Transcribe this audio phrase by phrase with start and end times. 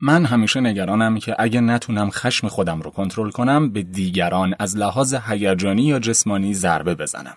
[0.00, 5.14] من همیشه نگرانم که اگه نتونم خشم خودم رو کنترل کنم به دیگران از لحاظ
[5.14, 7.36] هیجانی یا جسمانی ضربه بزنم.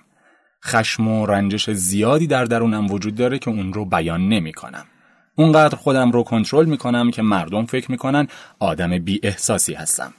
[0.65, 4.85] خشم و رنجش زیادی در درونم وجود داره که اون رو بیان نمی کنم.
[5.35, 8.27] اونقدر خودم رو کنترل می کنم که مردم فکر می‌کنن
[8.59, 10.13] آدم بی احساسی هستم.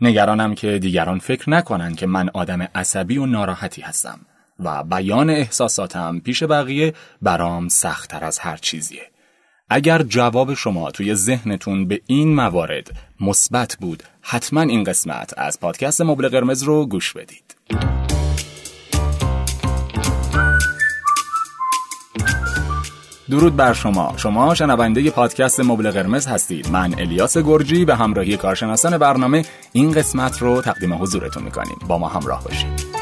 [0.00, 4.20] نگرانم که دیگران فکر نکنن که من آدم عصبی و ناراحتی هستم
[4.58, 9.13] و بیان احساساتم پیش بقیه برام سختتر از هر چیزیه.
[9.70, 16.00] اگر جواب شما توی ذهنتون به این موارد مثبت بود حتما این قسمت از پادکست
[16.00, 17.56] مبل قرمز رو گوش بدید.
[23.30, 24.14] درود بر شما.
[24.16, 26.70] شما شنونده پادکست مبل قرمز هستید.
[26.70, 31.76] من الیاس گرجی به همراهی کارشناسان برنامه این قسمت رو تقدیم حضورتون می‌کنیم.
[31.88, 32.93] با ما همراه باشید.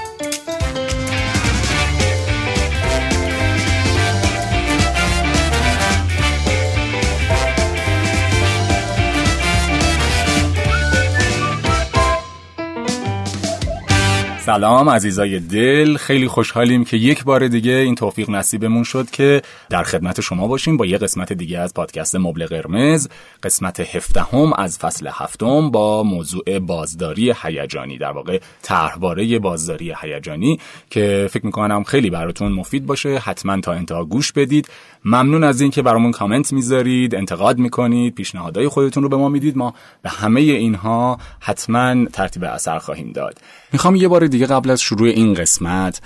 [14.46, 15.96] سلام عزیزای دل.
[15.96, 20.76] خیلی خوشحالیم که یک بار دیگه این توفیق نصیبمون شد که در خدمت شما باشیم
[20.76, 23.08] با یه قسمت دیگه از پادکست مبل قرمز.
[23.42, 31.28] قسمت هفدهم از فصل هفتم با موضوع بازداری هیجانی در واقع طرحواره بازداری هیجانی که
[31.30, 33.18] فکر می‌کنم خیلی براتون مفید باشه.
[33.18, 34.68] حتما تا انتها گوش بدید.
[35.04, 39.56] ممنون از اینکه برامون کامنت می‌ذارید انتقاد می‌کنید پیشنهادهای خودتون رو به ما می‌دید.
[39.56, 43.38] ما به همه اینها حتما ترتیب اثر خواهیم داد.
[43.72, 46.00] می‌خوام یه بار دیگه قبل از شروع این قسمت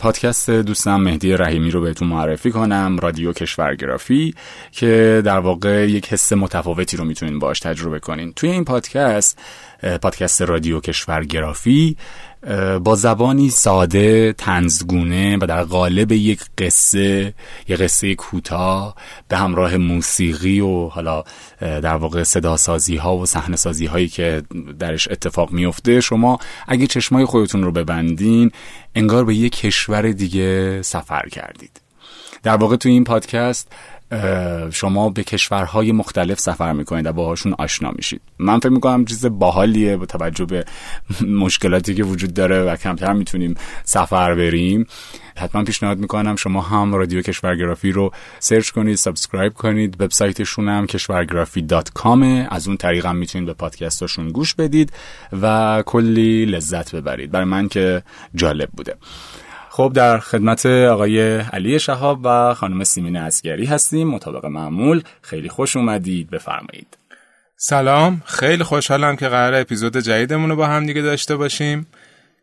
[0.00, 4.34] پادکست دوستم مهدی رحیمی رو بهتون معرفی کنم رادیو کشورگرافی
[4.72, 8.32] که در واقع یک حس متفاوتی رو می‌تونین باش تجربه کنین.
[8.32, 9.38] توی این پادکست
[10.02, 11.96] پادکست رادیو کشورگرافی
[12.84, 17.34] با زبانی ساده تنزگونه و در قالب یک قصه
[17.68, 18.94] یک قصه کوتاه
[19.28, 21.24] به همراه موسیقی و حالا
[21.60, 24.42] در واقع صداسازی ها و صحنه سازی هایی که
[24.78, 26.38] درش اتفاق میفته شما
[26.68, 28.50] اگه چشمای خودتون رو ببندین
[28.94, 31.80] انگار به یک کشور دیگه سفر کردید.
[32.42, 33.72] در واقع تو این پادکست
[34.70, 38.20] شما به کشورهای مختلف سفر می‌کنید و باهاشون آشنا میشید.
[38.38, 40.64] من فکر می‌کنم چیز باحالیه با توجه به
[41.28, 44.86] مشکلاتی که وجود داره و کمتر می‌تونیم سفر بریم.
[45.36, 50.00] حتما پیشنهاد می‌کنم شما هم رادیو کشورگرافی رو search کنید subscribe کنید.
[50.00, 54.92] وبسایتشون هم کشورگرافی dot com ه از اون طریق هم می‌تونید به پادکستاشون گوش بدید
[55.42, 57.30] و کلی لذت ببرید.
[57.30, 58.02] برای من که
[58.34, 58.96] جالب بوده.
[59.76, 65.02] خب در خدمت آقای علی شهاب و خانم سیمین عسگری هستیم مطابق معمول.
[65.22, 66.98] خیلی خوش اومدید بفرمایید.
[67.56, 68.22] سلام.
[68.24, 71.86] خیلی خوشحالم که قرار اپیزود جدیدمون رو با هم دیگه داشته باشیم.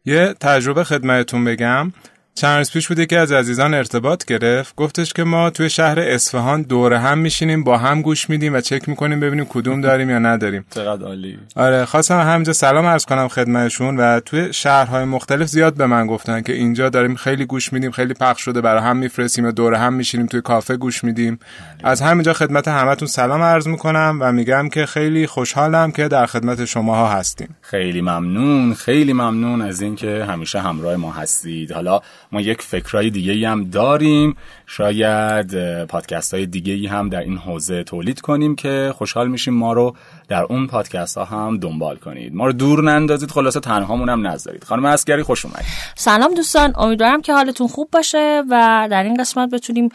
[0.05, 1.91] یه تجربه خدمتتون بگم.
[2.35, 4.75] چند روز پیش بوده که از عزیزان ارتباط گرفت.
[4.75, 8.89] گفتش که ما توی شهر اصفهان دوره هم میشینیم با هم گوش میدیم و چک
[8.89, 10.66] می‌کنیم ببینیم کدوم داریم یا نداریم.
[10.75, 11.39] چقدر عالی.
[11.55, 16.41] آره خواستم همینجا سلام عرض کنم خدمتشون و توی شهرهای مختلف زیاد به من گفتن
[16.41, 19.93] که اینجا داریم خیلی گوش میدیم خیلی پخش شده برای هم میفرستیم و دوره هم
[19.93, 21.39] میشینیم توی کافه گوش میدیم.
[21.83, 26.66] از همینجا خدمت همتون سلام عرض می‌کنم و میگم که خیلی خوشحالم که در خدمت
[26.66, 27.55] شماها هستیم.
[27.61, 31.72] خیلی ممنون خیلی ممنون از اینکه همیشه همراه ما هستید.
[31.72, 32.01] حالا
[32.33, 34.35] ما یک فکرهای دیگه هم داریم.
[34.78, 39.73] شاید پادکست های دیگه ای هم در این حوزه تولید کنیم که خوشحال میشیم ما
[39.73, 39.95] رو
[40.28, 42.35] در اون پادکست ها هم دنبال کنید.
[42.35, 44.63] ما رو دور نندازید خلاصه تنهامون هم نذارید.
[44.63, 45.66] خانم اسکری خوش اومدید.
[45.95, 49.89] سلام دوستان امیدوارم که حالتون خوب باشه و در این قسمت بتونیم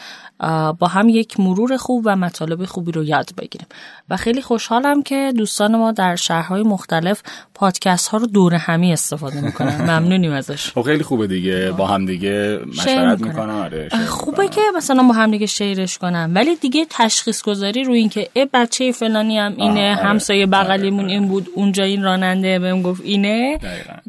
[0.78, 3.66] با هم یک مرور خوب و مطالب خوبی رو یاد بگیریم.
[4.10, 7.22] و خیلی خوشحالم که دوستان ما در شهرهای مختلف
[7.54, 9.80] پادکست ها رو دور همی استفاده می‌کنن.
[9.90, 10.72] ممنونیم ازش.
[10.72, 11.70] خب خیلی خوبه دیگه.
[11.70, 13.50] با هم دیگه مشورت می‌کنن.
[13.50, 18.08] آره خوبه که مثلا با هم دیگه شیرش کنم؟ ولی دیگه تشخیص گذاری رو این
[18.08, 20.04] که ای بچه فلانی هم اینه آره.
[20.08, 23.58] همسایه بغلیمون این بود اونجا این راننده بهم گفت اینه.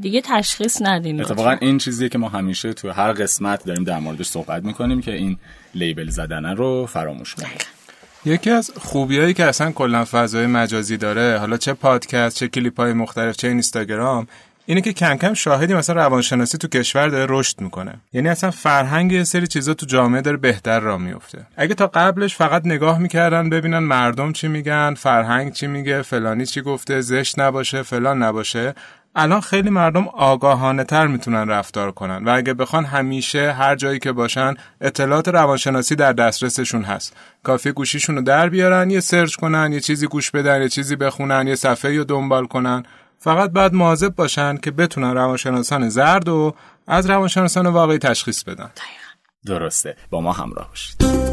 [0.01, 4.25] دیگه تشخیص ندین اتفاقا این چیزیه که ما همیشه تو هر قسمت داریم در موردش
[4.25, 5.37] صحبت می‌کنیم که این
[5.75, 7.49] لیبل زدن رو فراموش کنیم.
[8.25, 12.93] یکی از خوبیایی که اصلا کلا فضای مجازی داره حالا چه پادکست چه کلیپ های
[12.93, 14.27] مختلف چه اینستاگرام
[14.69, 17.93] اینه که کم کم شاهدی مثلا روانشناسی تو کشور داره رشد می‌کنه.
[18.13, 22.35] یعنی اصلا فرهنگ یه سری چیزا تو جامعه داره بهتر را میفته اگه تا قبلش
[22.35, 27.83] فقط نگاه می‌کردن ببینن مردم چی میگن فرهنگ چی میگه فلانی چی گفته زشت نباشه
[27.83, 28.73] فلان نباشه
[29.15, 32.23] الان خیلی مردم آگاهانه تر می‌تونن رفتار کنن.
[32.23, 37.15] و اگه بخوان همیشه هر جایی که باشن اطلاعات روانشناسی در دسترسشون هست.
[37.43, 41.47] کافی گوشیشون رو در بیارن یه سرچ کنن یه چیزی گوش بدن یه چیزی بخونن
[41.47, 42.83] یه صفحه رو دنبال کنن.
[43.19, 46.55] فقط باید مواظب باشن که بتونن روانشناسان زرد و
[46.87, 48.71] از روانشناسان واقعی تشخیص بدن.
[49.45, 49.95] درسته.
[50.09, 51.28] با ما همراه باشید.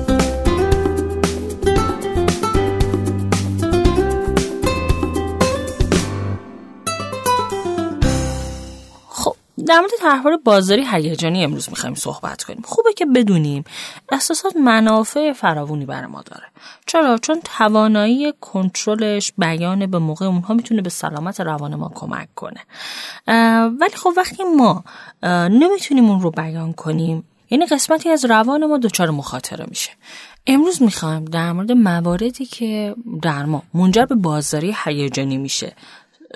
[9.69, 12.63] در مورد طرحواره بازاری هیجانی امروز می‌خوایم صحبت کنیم.
[12.65, 13.65] خوبه که بدونیم
[14.13, 16.45] احساسات منافع فراوونی بر ما داره.
[16.87, 22.61] چرا؟ چون توانایی کنترلش بیان به موقع اونها می‌تونه به سلامت روان ما کمک کنه.
[23.81, 24.85] ولی خب وقتی ما
[25.49, 29.91] نمی‌تونیم اون رو بیان کنیم یعنی قسمتی از روان ما دچار مخاطره میشه.
[30.47, 35.73] امروز می‌خوایم در مورد مواردی که در ما منجر به بازداری هیجانی میشه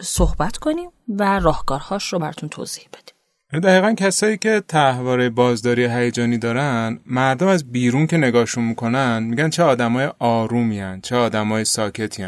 [0.02, 3.14] صحبت کنیم و راهکارهاش رو براتون توضیح بدیم.
[3.58, 9.62] دقیقا کسایی که تحواره بازداری هیجانی دارن مردم از بیرون که نگاهشون می‌کنن میگن چه
[9.62, 12.26] آدمای آرومی چه آدمای ساکتی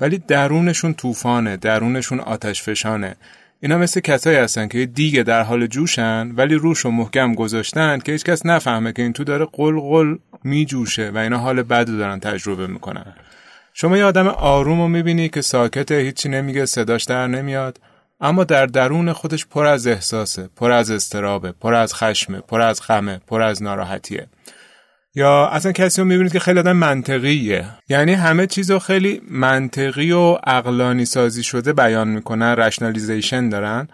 [0.00, 3.16] ولی درونشون طوفانه درونشون آتش فشانه
[3.60, 8.12] اینا مثل کسایی هستن که دیگه در حال جوشن ولی روش و محکم گذاشتن که
[8.12, 13.14] هیچکس نفهمه که این تو داره قلقل میجوشه و اینا حال بد دارن تجربه می‌کنن.
[13.72, 17.78] شما یه آدم آروم رو می‌بینی که ساکته هیچی نمیگه صداش در نمیاد.
[18.20, 22.82] اما در درون خودش پر از احساسه پر از استرابه پر از خشمه پر از
[22.82, 24.26] غمه پر از ناراحتیه.
[25.14, 27.64] یا اصلا کسی رو می‌بینید که خیلی آدم منطقیه.
[27.88, 33.88] یعنی همه چیز رو خیلی منطقی و اقلانی سازی شده بیان می‌کنن رشنالیزیشن دارن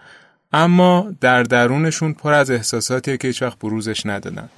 [0.53, 4.49] اما در درونشون پر از احساساتیه که هیچ وقت بروزش ندادن.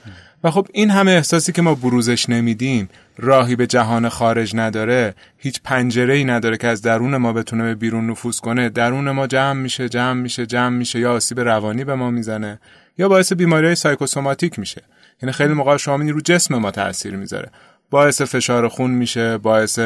[0.46, 5.62] و خب این همه احساسی که ما بروزش نمیدیم راهی به جهان خارج نداره هیچ
[5.64, 8.70] پنجره ای نداره که از درون ما بتونه به بیرون نفوذ کنه.
[8.70, 11.00] درون ما جمع میشه جمع میشه جمع میشه.
[11.00, 12.60] یا آسیب روانی به ما می‌زنه
[12.98, 14.82] یا باعث بیماری سایکوسوماتیک میشه.
[15.22, 17.50] یعنی خیلی موقع شما رو جسم ما تاثیر می‌ذاره.
[17.90, 19.80] باعث فشار خون میشه باعث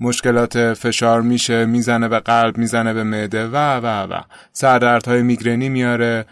[0.00, 4.20] مشکلات فشار میشه می‌زنه به قلب می‌زنه به معده و و و.
[4.52, 6.24] سردردهای میگرنی میاره.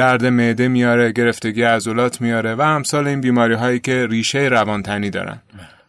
[0.00, 5.42] درد معده میاره گرفتگی عضلات میاره و امثال این بیماری هایی که ریشه روانتنی دارن.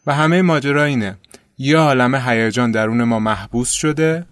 [0.08, 1.18] و همه ماجرا اینه.
[1.58, 4.25] یه عالم هیجان درون ما محبوس شده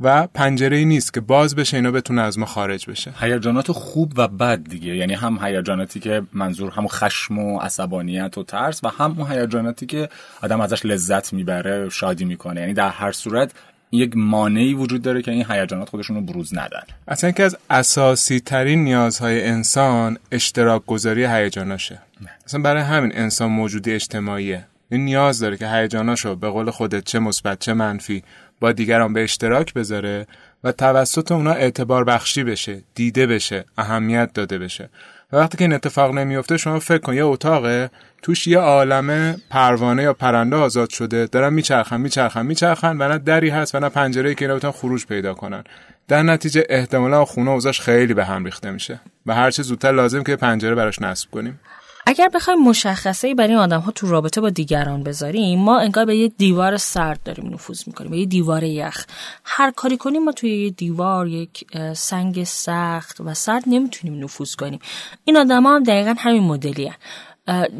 [0.00, 3.12] و پنجره ای نیست که باز بشه اینا بتونه از ما خارج بشه.
[3.20, 4.96] هیجانات خوب و بد دیگه.
[4.96, 9.86] یعنی هم هیجاناتی که منظور هم خشم و عصبانیت و ترس و هم اون هیجاناتی
[9.86, 10.08] که
[10.42, 12.60] آدم ازش لذت می‌بره شادی می‌کنه.
[12.60, 13.52] یعنی در هر صورت
[13.92, 16.82] یک مانعی وجود داره که این هیجانات خودشون رو بروز ندن.
[17.08, 21.98] اصلا که از اساسی ترین نیازهای انسان اشتراک گذاری هیجاناشه
[22.46, 24.64] اصلا برای همین انسان موجودی اجتماعیه.
[24.90, 28.22] این نیاز داره که هیجاناشو به قول خودت چه مثبت چه منفی
[28.60, 30.26] با دیگران به اشتراک بذاره
[30.64, 34.88] و توسط اونا اعتبار بخشی بشه دیده بشه اهمیت داده بشه.
[35.32, 37.90] وقتی که این اتفاق نمیفته شما فکر کن یه اتاقه
[38.22, 43.48] توش یه عالم پروانه یا پرنده آزاد شده دارن میچرخن میچرخن میچرخن و نه دری
[43.48, 45.64] هست و نه پنجره که اینا بتونن خروج پیدا کنن.
[46.08, 50.22] در نتیجه احتمالا خونه اوزاش خیلی به هم ریخته میشه و هر چه زودتر لازم
[50.22, 51.60] که پنجره براش نصب کنیم.
[52.06, 56.16] اگر بخوایم مشخصه ای برای آدم ها تو رابطه با دیگران بذاریم ما انگار به
[56.16, 59.04] یه دیوار سرد داریم نفوذ می‌کنیم به یه دیوار یخ.
[59.44, 64.80] هر کاری کنیم ما توی یه دیوار یک سنگ سخت و سرد نمی‌تونیم نفوذ کنیم.
[65.24, 66.92] این آدم ها هم دقیقا همین مدلی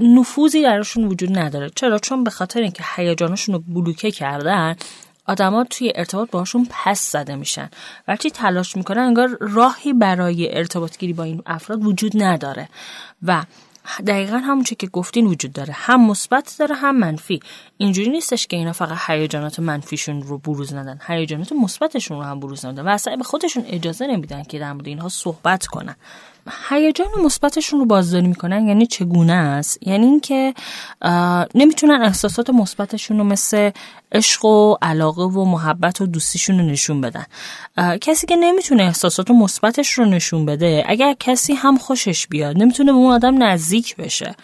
[0.01, 1.71] نفوذی درشون وجود نداره.
[1.75, 4.77] چرا؟ چون به خاطر اینکه هیجانشون رو بلوکه کردن
[5.27, 7.71] آدما توی ارتباط باشون پس زده میشن.
[8.09, 12.69] و چی تلاش می‌کنن انگار راهی برای ارتباط گیری با این افراد وجود نداره.
[13.23, 13.43] و
[14.07, 15.73] دقیقا همونچه که گفتین وجود داره.
[15.77, 17.41] هم مثبت داره هم منفی.
[17.77, 20.99] اینجوری نیستش که اینا فقط هیجانات منفیشون رو بروز ندن.
[21.07, 22.87] هیجانات مثبتشون رو هم بروز ندن.
[22.87, 25.97] و اصلا به خودشون اجازه نمیدن که در مورد اینها صحبت کنن.
[26.71, 30.55] هیجان مثبتشون رو بازداری می‌کنن یعنی چگونه است؟ یعنی اینکه
[31.55, 33.71] نمی‌تونن احساسات مثبتشون رو مثل
[34.13, 37.25] عشق و علاقه و محبت و دوستیشون رو نشون بدن.
[38.01, 42.99] کسی که نمی‌تونه احساسات مثبتش رو نشون بده اگر کسی هم خوشش بیاد نمی‌تونه به
[42.99, 44.35] اون آدم نزدیک بشه.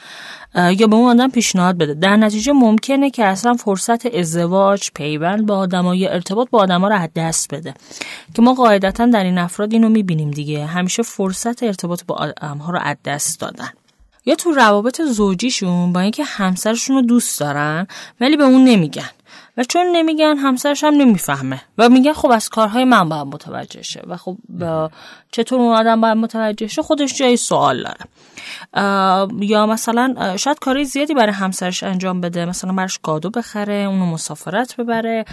[0.54, 1.94] یا به اون آدم پیشنهاد بده.
[1.94, 6.94] در نتیجه ممکنه که اصلا فرصت ازدواج پیوند با آدما یا ارتباط با آدما رو
[6.94, 7.74] از دست بده.
[8.34, 10.66] که ما قاعدتا در این افراد اینو می‌بینیم دیگه.
[10.66, 13.68] همیشه فرصت ارتباط با آدمها رو از دست دادن.
[14.26, 17.86] یا تو روابط زوجیشون با اینکه همسرشون رو دوست دارن
[18.20, 19.10] ولی به اون نمیگن.
[19.56, 21.60] و چون نمیگن همسرش هم نمی‌فهمه.
[21.78, 24.02] و میگن خب از کارهای من باید متوجه شه.
[24.06, 24.36] و خب
[25.32, 27.98] چطور اون آدم باید متوجه شه خودش جای سوال داره.
[29.40, 32.44] یا مثلا شاید کاری زیادی برای همسرش انجام بده.
[32.44, 35.24] مثلا برش گادو بخره اونو مسافرت ببره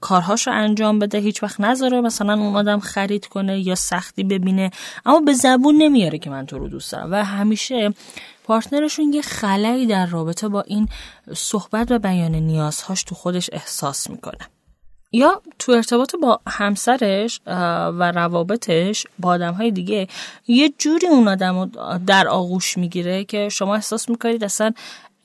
[0.00, 4.70] کارهاشو انجام بده هیچ وقت نذاره مثلا اون آدم خرید کنه یا سختی ببینه.
[5.06, 7.12] اما به زبون نمیاره که من تو رو دوست دارم.
[7.12, 7.94] و همیشه
[8.44, 10.88] پارتنرشون یه خلایی در رابطه با این
[11.34, 14.55] صحبت و بیان نیازهاش تو خودش احساس می‌کنه.
[15.16, 20.08] یا تو ارتباط با همسرش و روابطش با آدم های دیگه
[20.48, 21.70] یه جوری اون آدم
[22.06, 24.72] در آغوش می‌گیره که شما احساس می‌کنید اصلا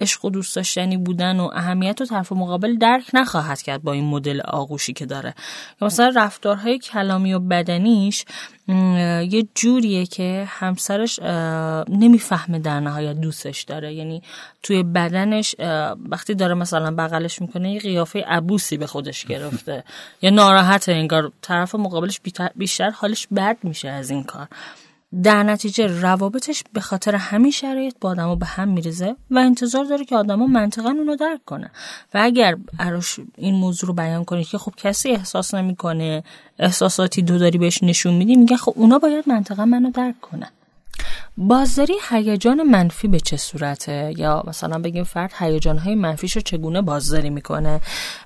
[0.02, 4.06] عشق و دوست داشتنی بودن و اهمیت و طرف مقابل درک نخواهد کرد با این
[4.06, 5.36] مدل آغوشی که داره.
[5.82, 8.26] یا مثلا رفتارهای کلامی و بدنیش
[9.30, 11.20] یه جوریه که همسرش
[11.90, 13.94] نمی‌فهمه در نهایت دوستش داره.
[13.94, 14.22] یعنی
[14.64, 15.56] توی بدنش
[16.10, 19.84] وقتی داره مثلا بغلش می‌کنه یه قیافه عبوسی به خودش گرفته.
[20.22, 22.22] یا ناراحت انگار طرف مقابلش
[22.56, 24.48] بیشتر حالش بد میشه از این کار.
[25.24, 30.06] در نتیجه روابطش به خاطر همین شرایط با آدما به هم میرزه و انتظار داره
[30.06, 31.72] که آدما منطقا اونو درک کنه.
[32.14, 36.24] و اگر اراش این موضوع رو بیان کنید که خب کسی احساس نمی‌کنه
[36.60, 40.50] احساساتی دو داری بهش نشون میدی میگه خب اونا باید منطقا منو درک کنن.
[41.38, 47.30] بازداری هیجان منفی به چه صورته؟ یا مثلا بگیم فرد هیجانهای منفیش رو چگونه بازداری
[47.30, 47.82] می‌کنه؟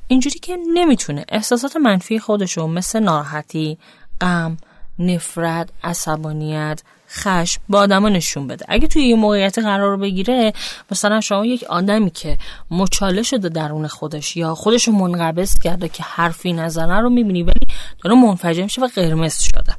[0.07, 1.25] اینجوری که نمی‌تونه.
[1.29, 3.77] احساسات منفی خودشو مثل ناراحتی
[4.21, 4.57] غم
[4.99, 8.65] نفرت عصبانیت خشم با آدما نشون بده.
[8.69, 10.53] اگه توی یه موقعیت قرار بگیره
[10.91, 12.37] مثلا شما یک آدمی که
[12.71, 17.67] مچاله شده درون خودش یا خودشو منقبض کرده که حرفی نزنه رو می‌بینی ولی
[18.03, 19.75] داره منفجر میشه و قرمز شده.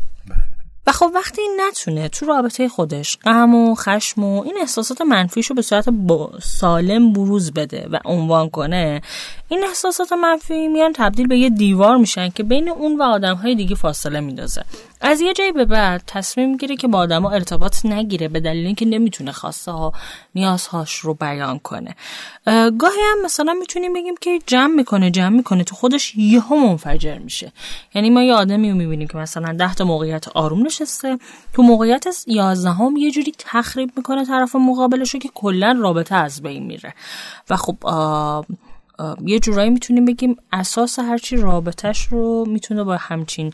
[0.87, 5.55] و خب وقتی این نتونه تو رابطه خودش غم و خشم و این احساسات منفیشو
[5.55, 5.89] به صورت
[6.43, 9.01] سالم بروز بده و عنوان کنه
[9.49, 13.55] این احساسات منفی میان تبدیل به یه دیوار میشن که بین اون و آدم های
[13.55, 14.65] دیگه فاصله میندازه.
[15.00, 18.87] از یه جایی به بعد تصمیم می‌گیره که با آدما ارتباط نگیره به دلیل اینکه
[18.87, 19.93] نمی‌تونه خواسته ها
[20.35, 21.95] نیازهاش رو بیان کنه.
[22.79, 27.53] گاهی هم مثلا می‌تونیم بگیم که جمع می‌کنه جمع می‌کنه تو خودش یهو منفجر میشه.
[27.95, 31.19] یعنی ما یه آدمی رو می‌بینیم که مثلا ده تا موقعیت آروم نشسته
[31.53, 36.67] تو موقعیت یازدهم یه جوری تخریب می‌کنه طرف مقابلش رو که کلا رابطه از بین
[36.67, 36.95] میره.
[37.50, 37.76] و خب
[39.25, 43.53] یه جورایی می‌تونیم بگیم اساس هرچی رابطش رو می‌تونه با همچین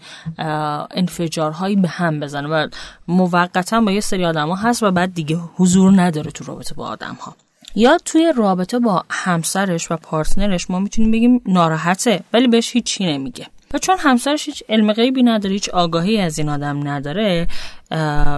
[0.91, 2.69] انفجارهایی به هم بزنه و
[3.09, 6.87] موقتا با یه سری آدم ها هست و بعد دیگه حضور نداره تو رابطه با
[6.87, 7.37] آدم ها
[7.75, 13.47] یا توی رابطه با همسرش و پارتنرش ما می‌تونیم بگیم ناراحته ولی بهش هیچی نمیگه.
[13.75, 17.49] و چون همسرش هیچ علم غیبی نداره هیچ آگاهی از این آدم نداره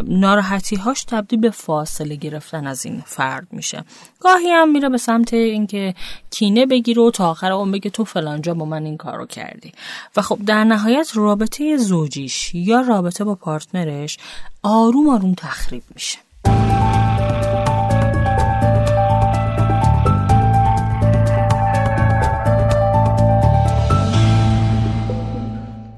[0.08, 3.84] ناراحتی هاش تبدیل به فاصله گرفتن از این فرد میشه.
[4.20, 5.94] گاهی هم میره به سمت اینکه
[6.30, 9.72] کینه بگیره و تا آخر اون بگه تو فلانجا با من این کارو کردی.
[10.16, 14.18] و خب در نهایت رابطه زوجیش یا رابطه با پارتنرش
[14.62, 16.18] آروم آروم تخریب میشه.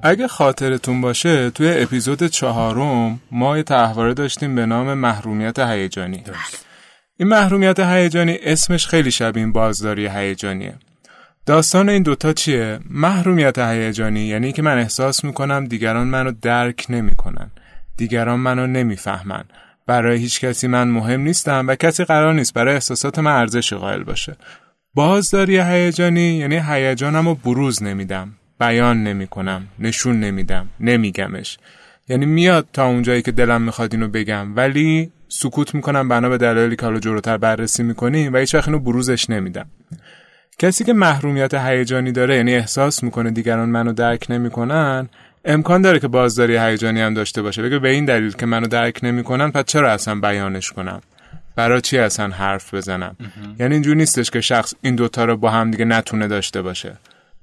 [0.06, 6.22] اگه خاطرتون باشه توی اپیزود چهارم ما یه تحواره داشتیم به نام محرومیت هیجانی.
[7.16, 10.74] این محرومیت هیجانی اسمش خیلی شبیه بازداری هیجانیه.
[11.46, 17.50] داستان این دوتا چیه؟ محرومیت هیجانی یعنی که من احساس می‌کنم دیگران منو درک نمی‌کنن.
[17.96, 19.44] دیگران منو نمی‌فهمن.
[19.86, 24.02] برای هیچ کسی من مهم نیستم و کسی قرار نیست برای احساسات من ارزش قائل
[24.02, 24.36] باشه.
[24.94, 28.32] بازداری هیجانی یعنی هیجانم رو بروز نمیدم.
[28.58, 31.58] بیان نمی کنم نشون نمیدم نمیگمش.
[32.08, 36.76] یعنی میاد تا اونجایی که دلم می‌خواد اینو بگم ولی سکوت می‌کنم بنا به دلایلی
[36.76, 39.66] که حالا جلوتر بررسی می‌کنیم و هیچ اینو بروزش نمیدم.
[40.58, 45.08] کسی که محرومیت هیجانی داره یعنی احساس می‌کنه دیگران منو درک نمی‌کنن
[45.44, 47.62] امکان داره که بازداری هیجانی هم داشته باشه.
[47.62, 51.00] بگه به این دلیل که منو درک نمی‌کنن پس چرا اصلا بیانش کنم؟
[51.56, 53.16] برای چی اصلا حرف بزنم؟
[53.58, 56.96] یعنی اینجور نیستش که شخص این دوتا رو با هم دیگه نتونه داشته باشه.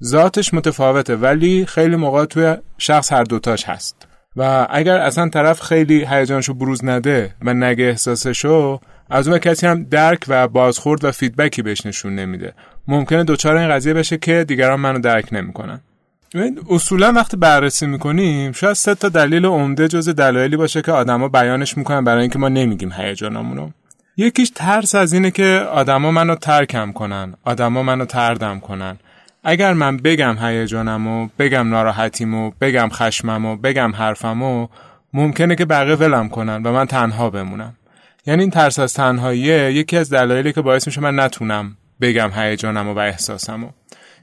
[0.04, 4.08] ذاتش متفاوته ولی خیلی موقع توی شخص هر دوتاش هست.
[4.36, 9.84] و اگر اصلا طرف خیلی هیجانشو بروز نده و نگه احساسشو از اون کسی هم
[9.84, 12.54] درک و بازخورد و فیدبکی بهش نشون نمیده.
[12.88, 15.82] ممکنه دوچار این قضیه بشه که دیگران منو درک نمی‌کنن.
[16.70, 21.78] اصولا وقتی بررسی می‌کنیم شاید سه تا دلیل عمده جز دلایلی باشه که آدما بیانش
[21.78, 23.70] می‌کنن برای اینکه ما نمیگیم هیجانمونو
[24.18, 28.98] یکیش ترس از اینه که آدما منو ترکم کنن آدما منو تردم کنن.
[29.44, 34.68] اگر من بگم هیجانمو بگم ناراحتیمو بگم خشممو بگم حرفمو
[35.14, 37.74] ممکنه که بقیه ولم کنن و من تنها بمونم.
[38.26, 42.94] یعنی این ترس از تنهاییه یکی از دلایلی که باعث میشه من نتونم بگم هیجانمو
[42.94, 43.68] و احساسمو.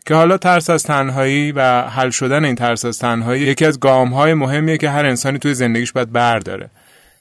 [0.06, 4.08] که حالا ترس از تنهایی و حل شدن این ترس از تنهایی یکی از گام
[4.14, 6.70] های مهمیه که هر انسانی توی زندگیش باید برداره.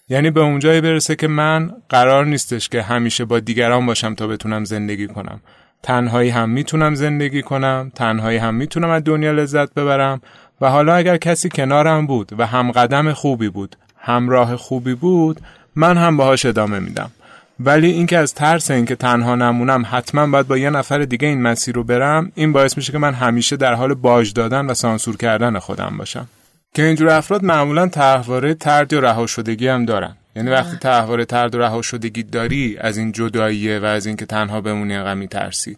[0.09, 4.65] یعنی به اونجایی برسه که من قرار نیستش که همیشه با دیگران باشم تا بتونم
[4.65, 5.41] زندگی کنم.
[5.83, 10.21] تنهایی هم می‌تونم زندگی کنم تنهایی هم می‌تونم از دنیا لذت ببرم
[10.61, 15.41] و حالا اگر کسی کنارم بود و هم قدم خوبی بود همراه خوبی بود
[15.75, 17.11] من هم باهاش ادامه میدم.
[17.59, 21.75] ولی اینکه از ترس اینکه تنها نمونم حتما باید با یه نفر دیگه این مسیر
[21.75, 25.59] رو برم این باعث میشه که من همیشه در حال باج دادن و سانسور کردن
[25.59, 26.27] خودم باشم.
[26.73, 30.15] که اینجور افراد معمولا طرحواره ترد یا رها شدگی هم دارن.
[30.35, 34.61] یعنی وقتی تحوار ترد و رها شدگی داری از این جداییه و از اینکه تنها
[34.61, 35.77] بمونی انقدر میترسی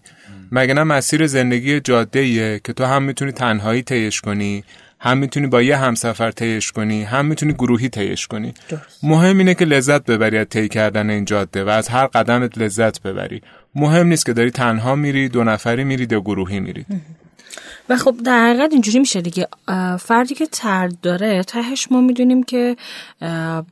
[0.51, 4.63] مگه نه مسیر زندگی جاده که تو هم می‌تونی تنهایی طیش کنی
[5.00, 8.53] هم می‌تونی با یه همسفر طیش کنی هم می‌تونی گروهی طیش کنی.
[9.03, 13.01] مهم اینه که لذت ببری از طی کردن این جاده و از هر قدمت لذت
[13.01, 13.41] ببری.
[13.75, 16.86] مهم نیست که داری تنها میری دو نفری میری دو گروهی میری
[17.89, 19.48] و خب در حقیقت اینجوری میشه دیگه
[20.00, 22.77] فردی که ترد داره تهش ما می‌دونیم که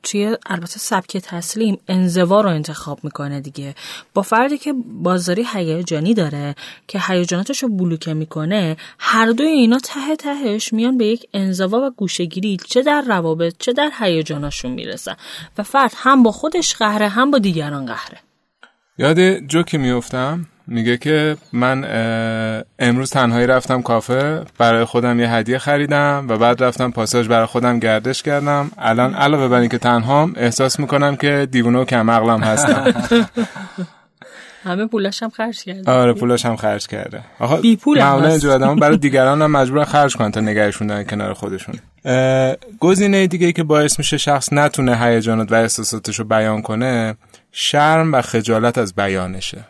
[0.03, 3.75] توی البته سبک تسلیم انزوا رو انتخاب می‌کنه دیگه.
[4.13, 6.55] با فردی که بازاری هیجانی داره
[6.88, 11.89] که هیجاناتش رو بلوکه می‌کنه هر دوی اینا ته تهش میان به یک انزوا و
[11.89, 15.15] گوشگیری چه در روابط چه در هیجاناشون می‌رسن.
[15.57, 18.17] و فرد هم با خودش قهره هم با دیگران قهره.
[18.98, 21.85] یاد جوکی میفتم میگه که من
[22.79, 27.79] امروز تنهایی رفتم کافه برای خودم یه هدیه خریدم و بعد رفتم پاساژ برای خودم
[27.79, 28.71] گردش کردم.
[28.77, 32.93] الان علاوه بر اینکه تنهام احساس می‌کنم که دیوونه و کم عقلم هستم.
[34.63, 35.91] همه پولاش هم خرج کرده.
[35.91, 37.21] آره پولاش هم خرج کرده.
[37.39, 41.75] آها بی پول معمولا برای دیگران هم مجبورن خرج کنن تا نگهشون دارن کنار خودشون.
[42.79, 47.15] گزینه دیگه که باعث میشه شخص نتونه هیجانات و احساساتش رو بیان کنه
[47.51, 49.65] شرم و خجالت از بیانشه.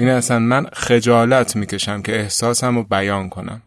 [0.00, 3.62] این اصلا من خجالت می‌کشم که احساسم رو بیان کنم.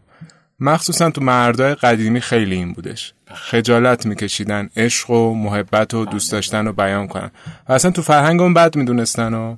[0.60, 3.12] مخصوصا تو مردای قدیمی خیلی این بودش.
[3.34, 7.30] خجالت میکشیدن عشق و محبت و دوست داشتن رو بیان کنن.
[7.68, 9.56] و اصلا تو فرهنگ اون بد می‌دونستن و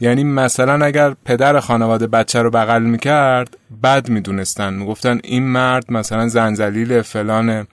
[0.00, 4.74] یعنی مثلا اگر پدر خانواده بچه رو بغل می‌کرد بد می‌دونستن.
[4.74, 7.66] می‌گفتن این مرد مثلا زنزلیل فلانه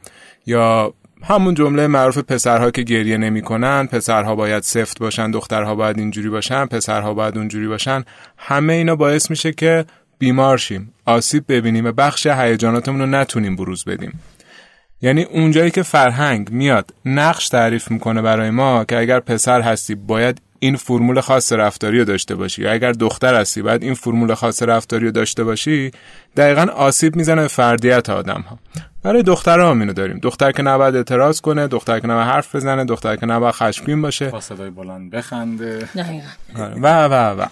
[0.45, 0.93] یا
[1.27, 6.65] همون جمله معروف پسرها که گریه نمی‌کنن پسرها باید سفت باشن دخترها باید اینجوری باشن
[6.65, 8.03] پسرها باید اونجوری باشن
[8.37, 9.85] همه اینا باعث میشه که
[10.19, 10.93] بیمار شیم.
[11.05, 14.19] آسیب ببینیم و بخش هیجاناتمون رو نتونیم بروز بدیم.
[15.01, 20.41] یعنی اونجایی که فرهنگ میاد نقش تعریف می‌کنه برای ما که اگر پسر هستی باید
[20.65, 22.61] این فرمول خاص رفتاری رو داشته باشی.
[22.61, 25.91] یا اگر دختر هستی باید این فرمول خاص رفتاری رو داشته باشی
[26.37, 28.59] دقیقا آسیب می‌زنه به فردیت آدم ها
[29.03, 30.19] برای دخترها هم اینو داریم.
[30.19, 34.29] دختر که نباید اعتراض کنه دختر که نباید حرف بزنه دختر که نباید خشمگین باشه.
[34.29, 35.89] با صدای بلند بخنده.
[36.55, 37.45] آره، و و و.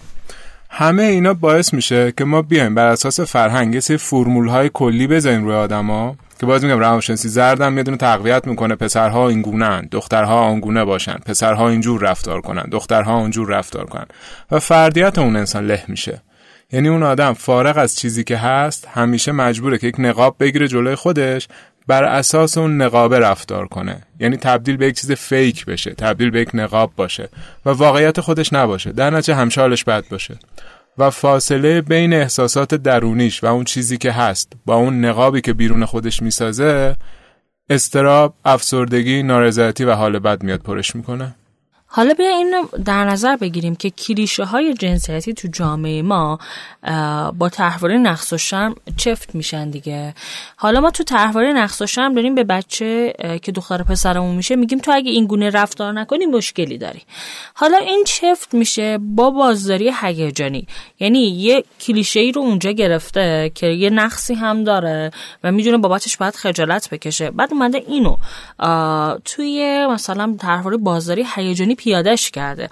[0.76, 5.06] همه اینا باعث میشه که ما بیایم بر اساس فرهنگ یه سری فرمول های کلی
[5.06, 10.40] بزنیم روی آدما که باز میگم روانشناسی زردم می‌دونه تقویت می‌کنه پسرها این گونه دخترها
[10.40, 14.06] آنگونه باشن پسرها اینجور رفتار کنن دخترها اونجور رفتار کنن
[14.50, 16.22] و فردیت اون انسان له میشه.
[16.72, 20.94] یعنی اون آدم فارغ از چیزی که هست همیشه مجبوره که یک نقاب بگیره جلوی
[20.94, 21.48] خودش
[21.86, 24.02] بر اساس اون نقابه رفتار کنه.
[24.20, 27.28] یعنی تبدیل به یک چیز فیک بشه تبدیل به یک نقاب باشه
[27.66, 28.92] و واقعیت خودش نباشه.
[28.92, 30.38] در نتیجه همشالش بد باشه.
[30.98, 35.84] و فاصله بین احساسات درونیش و اون چیزی که هست با اون نقابی که بیرون
[35.84, 36.96] خودش می‌سازه
[37.70, 41.34] استراب، افسردگی، نارضایتی و حال بد میاد پرش می‌کنه.
[41.96, 42.54] حالا بیا این
[42.84, 46.38] در نظر بگیریم که کلیشه های جنسیتی تو جامعه ما
[47.38, 50.14] با تحواری نقص و شرم چفت میشن دیگه.
[50.56, 54.78] حالا ما تو تحواری نقص و شرم داریم به بچه که دختر پسرمون میشه میگیم
[54.78, 57.02] تو اگه این گونه رفتار نکنی مشکلی داری.
[57.54, 60.66] حالا این چفت میشه با بازداری هیجانی.
[61.00, 65.10] یعنی یه کلیشه ای رو اونجا گرفته که یه نقصی هم داره
[65.44, 67.30] و می‌دونه بابتش باید خجالت بکشه.
[67.30, 68.16] بعد اومده اینو
[69.24, 72.68] توی مثلا تحواری بازداری هیجانی پیادش کرده.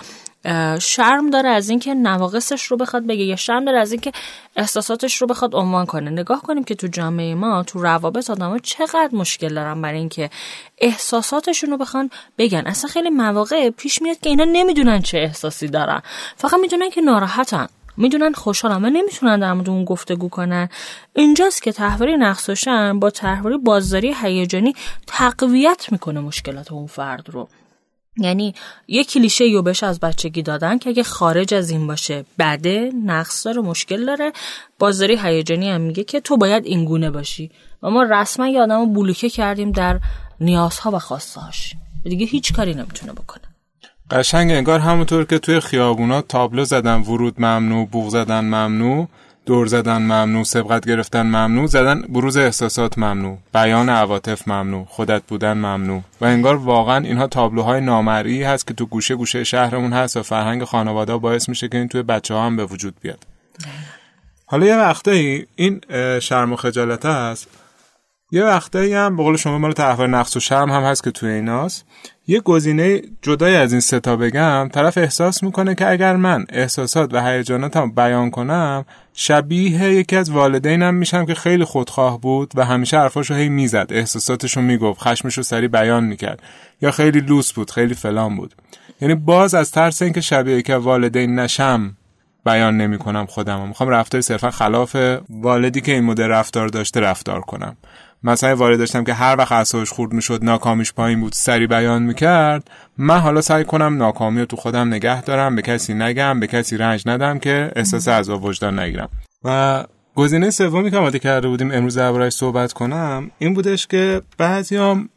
[0.80, 4.12] شرم داره از اینکه نواقصش رو بخواد بگه یا شرم داره از اینکه
[4.56, 6.10] احساساتش رو بخواد عنوان کنه.
[6.10, 10.30] نگاه کنیم که تو جامعه ما تو روابط آدما چقدر مشکل دارن برای اینکه
[10.78, 12.62] احساساتشون رو بخوان بگن.
[12.66, 16.02] اصلا خیلی مواقع پیش میاد که اینا نمی‌دونن چه احساسی دارن.
[16.36, 17.66] فقط می‌دونن که ناراحتن.
[17.96, 18.84] می‌دونن خوشحالن.
[18.84, 20.68] و نمی‌تونن در مورد اون گفتگو کنن.
[21.14, 24.74] اینجاست که تحوری نقص و شرم با تحوری بازداری هیجانی
[25.06, 27.48] تقویت می‌کنه مشکلات اون فرد رو.
[28.16, 28.54] یعنی
[28.88, 33.46] یه کلیشه یو بهش از بچگی دادن که اگه خارج از این باشه بده نقص
[33.46, 34.32] داره مشکل داره.
[34.78, 37.50] بازداری هیجانی هم میگه که تو باید این گونه باشی.
[37.82, 40.00] و ما رسما یه آدم رو بلوکه کردیم در
[40.40, 43.42] نیازها و خواستهاش دیگه هیچ کاری نمی‌تونه بکنه.
[44.10, 49.08] قشنگ انگار همونطور که توی خیابونا تابلو زدن ورود ممنوع بوغ زدن ممنوع.
[49.46, 55.52] دور زدن ممنوع سبقت گرفتن ممنوع زدن بروز احساسات ممنوع بیان عواطف ممنوع خودت بودن
[55.52, 60.22] ممنوع و انگار واقعا اینها تابلوهای نامرئی هست که تو گوشه گوشه شهرمون هست و
[60.22, 63.26] فرهنگ خانواده باعث میشه که این توی بچه ها هم به وجود بیاد.
[64.46, 65.80] حالا یه وقتایی این
[66.20, 67.48] شرم و خجالت هست.
[68.32, 71.30] یه وقتایی هم به قول شما مال تحول نقص و شرم هم هست که توی
[71.30, 71.86] ایناست.
[72.26, 77.26] یه گزینه جدای از این ستا بگم طرف احساس می‌کنه که اگر من احساسات و
[77.26, 83.34] هیجاناتم بیان کنم شبیه یکی از والدینم میشم که خیلی خودخواه بود و همیشه حرفاشو
[83.34, 83.86] هی می‌زد.
[83.90, 86.42] احساساتشو می‌گفت خشمشو سری بیان می‌کرد.
[86.82, 88.54] یا خیلی لوس بود خیلی فلان بود.
[89.00, 91.96] یعنی باز از ترس اینکه شبیه که والدین نشم
[92.44, 94.96] بیان نمی کنم خودم می‌خوام رفتار صرفا خلاف
[95.30, 97.76] والدی که این مدل رفتار داشته رفتار کنم.
[98.24, 102.70] مثلا وارد داشتم که هر وقت اعصابش خورد می‌شد ناکامیش پایین بود سری بیان می‌کرد.
[102.98, 106.76] من حالا سعی کنم ناکامی رو تو خودم نگه دارم به کسی نگم به کسی
[106.76, 109.08] رنج ندم که احساس عذاب وجدان نگیرم.
[109.44, 115.08] و گزینه سومی که آماده کرده بودیم امروز دربارهش صحبت کنم این بودش که بعضیام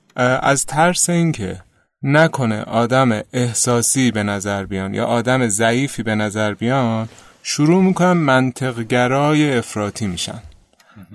[0.41, 1.57] از ترس اینکه
[2.03, 7.09] نکنه آدم احساسی به نظر بیان یا آدم ضعیفی به نظر بیان
[7.43, 10.39] شروع می‌کنن منطقگرای افراطی میشن.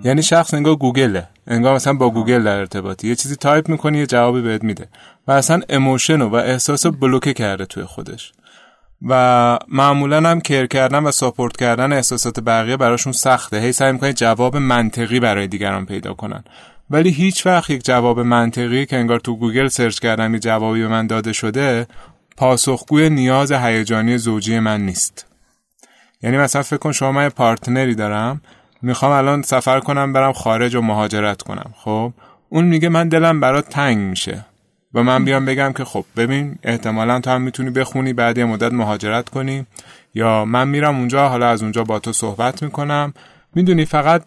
[0.04, 1.28] یعنی شخص انگار گوگله.
[1.46, 4.88] انگار مثلا با گوگل در ارتباطی یه چیزی تایپ می‌کنی یه جوابی بهت میده.
[5.26, 8.32] و اصلا emotion و احساس بلوکه کرده توی خودش.
[9.08, 13.60] و معمولا هم care کردن و support کردن احساسات بقیه براشون سخته.
[13.60, 16.44] هی سعی می‌کنه جواب منطقی برای دیگران پیدا کنن.
[16.90, 20.88] ولی هیچ وقت یک جواب منطقی که انگار تو گوگل search کردم یه جوابی به
[20.88, 21.86] من داده شده
[22.36, 25.26] پاسخگوی نیاز هیجانی زوجی من نیست.
[26.22, 28.40] یعنی مثلا فکر کن شما من پارتنری دارم.
[28.82, 31.74] می‌خوام الان سفر کنم برم خارج و مهاجرت کنم.
[31.76, 32.12] خب؟
[32.48, 34.44] اون میگه من دلم برات تنگ میشه.
[34.94, 38.72] و من بیام بگم که خب ببین احتمالا تو هم می‌تونی بخونی بعد یه مدت
[38.72, 39.66] مهاجرت کنی.
[40.14, 43.14] یا من میرم اونجا حالا از اونجا با تو صحبت می‌کنم.
[43.54, 44.22] می‌دونی فقط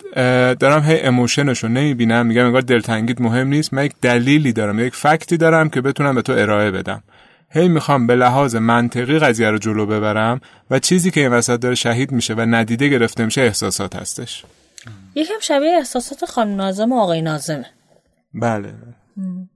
[0.59, 2.25] دارم هی اموشنشو نمی‌بینم.
[2.25, 3.73] میگم انگار دلتنگیت مهم نیست.
[3.73, 7.03] من یک دلیلی دارم یک فکتی دارم که بتونم به تو ارائه بدم.
[7.55, 11.75] هی می‌خوام به لحاظ منطقی قضیه رو جلو ببرم و چیزی که این وسط داره
[11.75, 14.43] شهید میشه و ندیده گرفته میشه احساسات هستش.
[15.15, 17.65] یکم شبیه احساسات خانم نازم و آقای نازمه.
[18.33, 18.73] بله.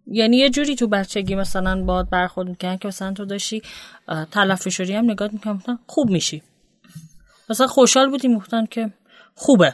[0.08, 3.62] یعنی یه جوری تو بچگی مثلا باد برخورد می‌کنن که مثلا تو داشتی
[4.32, 6.44] تلفی شدی هم نگاه می‌کنن خوب میشی.
[7.50, 8.90] مثلا خوشحال بودی می‌گفتن که
[9.36, 9.74] خوبه.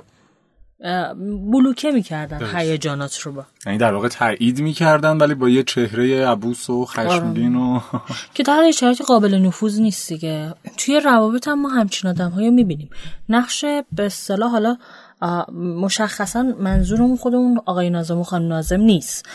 [1.51, 3.45] بلوکه می‌کردن هیجانات رو با.
[3.65, 7.79] یعنی در واقع تایید می‌کردن ولی با یه چهره عبوس و خشمگین و
[8.35, 10.53] که در شرایط قابل نفوذ نیست دیگه.
[10.77, 12.89] توی روابط هم ما همچین آدم های می‌بینیم.
[13.29, 14.77] نقش به اصطلاح حالا
[15.53, 19.25] مشخصا منظورمون خودمون آقای نازم و خانم نازم نیست.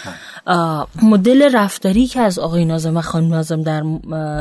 [1.02, 3.82] مدل رفتاری که از آقای نازم و خانم نازم در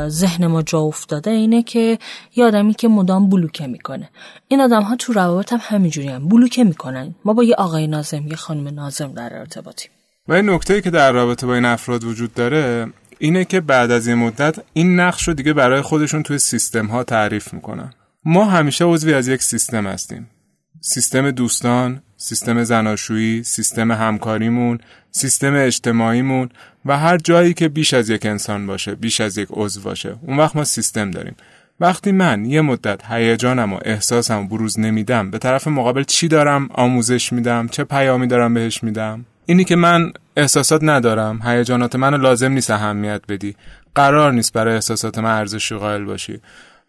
[0.08, 1.98] ذهن ما جا افتاده اینه که
[2.36, 4.10] یه آدمی که مدام بلوکه می‌کنه.
[4.48, 7.14] این آدم ها تو روابط هم همینجوری هم بلوکه می‌کنن.
[7.24, 9.90] ما با یه آقای نازم یه خانم نازم در ارتباطیم.
[10.28, 12.86] و این نکته که در رابطه با این افراد وجود داره
[13.18, 17.04] اینه که بعد از این مدت این نقش رو دیگه برای خودشون توی سیستم ها
[17.04, 17.92] تعریف می‌کنن.
[18.24, 20.30] ما همیشه عضوی از یک سیستم هستیم.
[20.80, 24.78] سیستم دوستان، سیستم زناشویی، سیستم همکاریمون،
[25.10, 26.48] سیستم اجتماعیمون
[26.86, 30.36] و هر جایی که بیش از یک انسان باشه، بیش از یک عضو باشه، اون
[30.36, 31.36] وقت ما سیستم داریم.
[31.80, 37.32] وقتی من یه مدت هیجانم و احساسم بروز نمیدم به طرف مقابل چی دارم آموزش
[37.32, 41.40] میدم؟ چه پیامی دارم بهش میدم؟ اینی که من احساسات ندارم.
[41.44, 43.56] هیجانات منو لازم نیست اهمیت بدی.
[43.94, 46.40] قرار نیست برای احساسات من ارزشی قائل باشی.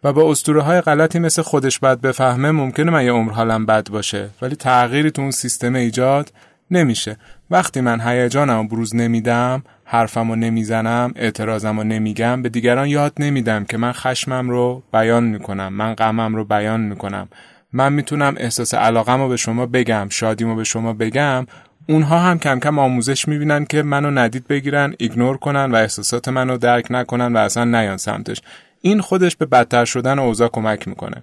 [0.04, 3.88] و با اسطوره های غلطی مثل خودش بد بفهمه ممکنه من یه عمر حالم بد
[3.88, 4.28] باشه.
[4.42, 6.32] ولی تغییری تو اون سیستم ایجاد
[6.70, 7.16] نمیشه.
[7.50, 13.92] وقتی من هیجانم بروز نمیدم حرفمو نمی‌زنم اعتراضمو نمیگم به دیگران یاد نمیدم که من
[13.92, 17.28] خشمم رو بیان می‌کنم من غمم رو بیان می‌کنم.
[17.72, 21.46] من می‌تونم احساس علاقم رو به شما بگم شادیمو به شما بگم.
[21.88, 26.56] اونها هم کم کم آموزش می‌بینن که منو ندید بگیرن ایگنور کنن و احساسات منو
[26.56, 28.42] درک نکنن و اصلا نیان سمتش.
[28.80, 31.22] این خودش به بدتر شدن اوضاع کمک می‌کنه.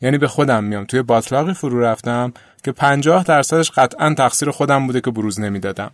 [0.00, 2.32] یعنی به خودم میام توی باطلاقی فرو رفتم
[2.64, 5.90] که 50 درصدش قطعا تقصیر خودم بوده که بروز نمی‌دادم.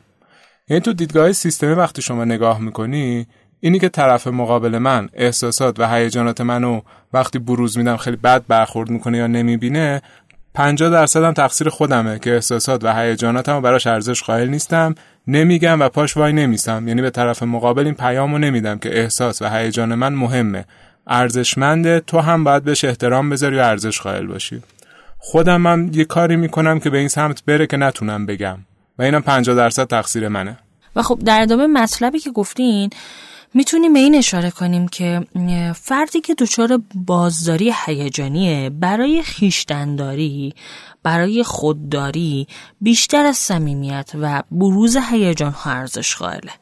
[0.69, 3.27] یعنی تو دیدگاه سیستمی وقتی شما نگاه می‌کنی
[3.61, 6.81] اینی که طرف مقابل من احساسات و هیجانات منو
[7.13, 10.03] وقتی بروز میدم خیلی بد برخورد می‌کنه یا نمی‌بینه
[10.55, 14.95] 50 درصد هم تقصیر خودمه که احساسات و هیجاناتمو براش ارزش قائل نیستم
[15.27, 16.89] نمیگم و پاش وای نمیسم.
[16.89, 20.65] یعنی به طرف مقابل این پیامو نمیدم که احساس و هیجان من مهمه.
[21.07, 24.63] ارزشمنده تو هم باید بهش احترام بذاری و ارزش قائل باشی.
[25.19, 28.59] خودم من یه کاری می‌کنم که به این سمت بره که نتونم بگم.
[28.99, 30.59] و اینم 50 درصد تقصیر منه.
[30.97, 32.91] و خب در ادامه مطلبی که گفتین
[33.55, 35.27] می‌تونیم به این اشاره کنیم که
[35.75, 40.55] فردی که دچار بازداری هیجانیه برای خیشتنداری
[41.03, 42.47] برای خودداری
[42.81, 46.53] بیشتر از صمیمیت و بروز هیجان ها ارزش قائله.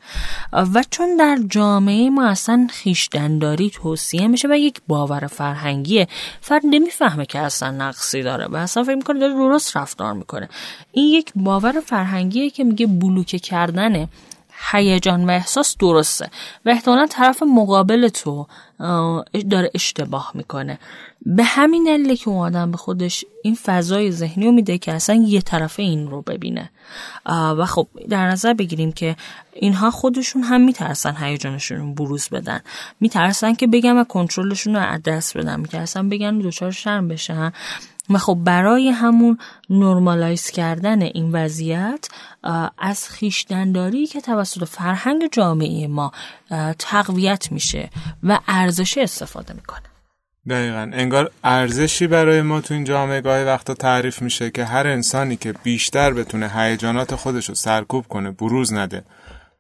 [0.53, 6.09] و چون در جامعه ما اصلا خیشتنداری توصیه میشه و یک باور فرهنگیه
[6.41, 10.49] فرد نمی‌فهمه که اصلا نقصی داره و اصلا فکر می‌کنه داره درست رفتار می‌کنه.
[10.93, 14.09] این یک باور فرهنگیه که میگه بلوکه کردنه.
[14.71, 16.31] هیجان و احساس درسته.
[16.67, 18.47] و احتمالا طرف مقابل تو
[19.51, 20.79] داره اشتباه می‌کنه.
[21.27, 25.17] به همین دلیل که اون آدم به خودش این فضای ذهنی رو میده که اصلا
[25.17, 26.71] یه طرفه این رو ببینه.
[27.27, 29.17] و خب در نظر بگیریم که
[29.53, 32.61] اینها خودشون هم میترسن هیجانشون بروز بدن.
[33.01, 35.61] میترسن که بگم و کنترلشون رو از دست بدن.
[35.61, 37.53] میترسن بگن دچار شرم بشن.
[38.11, 39.39] و خب برای همون
[39.71, 42.09] نرمالایز کردن این وضعیت
[42.79, 46.13] از خیشدنداری که توسط فرهنگ جامعه ما
[46.79, 47.91] تقویت میشه
[48.23, 49.83] و ارزش استفاده می‌کنه.
[50.49, 50.91] دقیقا.
[50.93, 55.55] انگار ارزشی برای ما تو این جامعه گاهی وقتا تعریف میشه که هر انسانی که
[55.63, 59.05] بیشتر بتونه هیجانات خودش رو سرکوب کنه بروز نده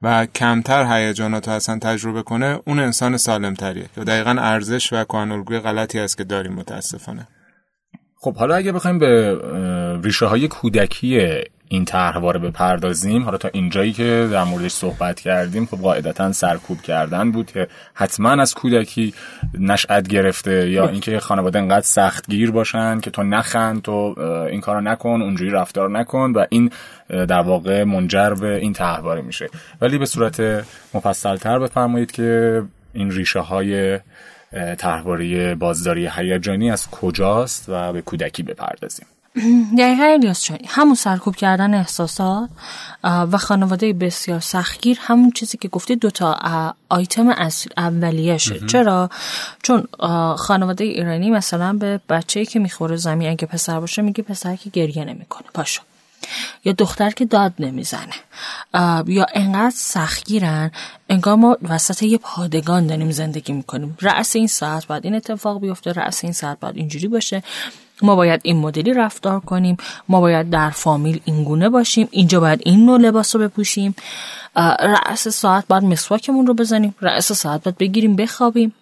[0.03, 5.05] و کمتر هیجانات رو اصلا تجربه کنه اون انسان سالم تریه که دقیقا ارزش و
[5.05, 7.29] کانالگوی غلطی است که داریم متاسفانه.
[8.16, 9.38] خب حالا اگه بخوایم به
[10.05, 11.42] ریشه های کودکی
[11.73, 13.23] این طرحواره بپردازیم.
[13.23, 18.31] حالا تا اینجایی که در موردش صحبت کردیم خب قاعدتا سرکوب کردن بود که حتما
[18.31, 19.15] از کودکی
[19.59, 24.15] نشأت گرفته یا اینکه خانواده انقدر سختگیر باشن که تو نخند تو
[24.51, 26.71] این کارو نکن اونجوری رفتار نکن و این
[27.09, 29.49] در واقع منجر به این طرحواره میشه.
[29.81, 30.41] ولی به صورت
[30.95, 33.99] مفصلتر بفرمایید که این ریشه های
[34.79, 39.07] طرحواره بازداری هیجانی از کجاست و به کودکی بپردازیم.
[39.79, 42.51] دقیقا الیاس چانی همون سرکوب کردن احساسات
[43.05, 46.40] و خانواده بسیار سختگیر همون چیزی که گفتی دوتا
[46.88, 49.11] آیتم اصل اولیشه چرا؟
[49.62, 49.88] چون
[50.37, 55.05] خانواده ایرانی مثلا به بچه که می‌خوره زمین اگه پسر باشه میگه پسر که گریه
[55.05, 55.47] نمی‌کنه.
[55.55, 55.83] پاشو.
[56.64, 58.14] یا دختر که داد نمی‌زنه.
[59.07, 60.71] یا انقدر سختگیرن
[61.09, 63.97] انگار ما وسط یه پادگان داریم زندگی می‌کنیم.
[64.01, 67.42] رأس این ساعت بعد این اتفاق بیفته رأس این ساعت بعد اینجوری باشه.
[68.05, 69.77] ما باید این مدلی رفتار کنیم
[70.09, 73.95] ما باید در فامیل اینگونه باشیم اینجا باید این نوع لباس رو بپوشیم.
[74.81, 78.75] رأس ساعت باید مسواکمون رو بزنیم رأس ساعت باید بگیریم بخوابیم.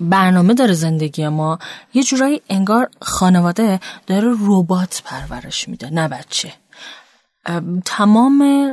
[0.00, 1.58] برنامه داره زندگی ما.
[1.94, 6.52] یه جورایی انگار خانواده داره ربات پرورش میده نه بچه.
[7.84, 8.70] تمام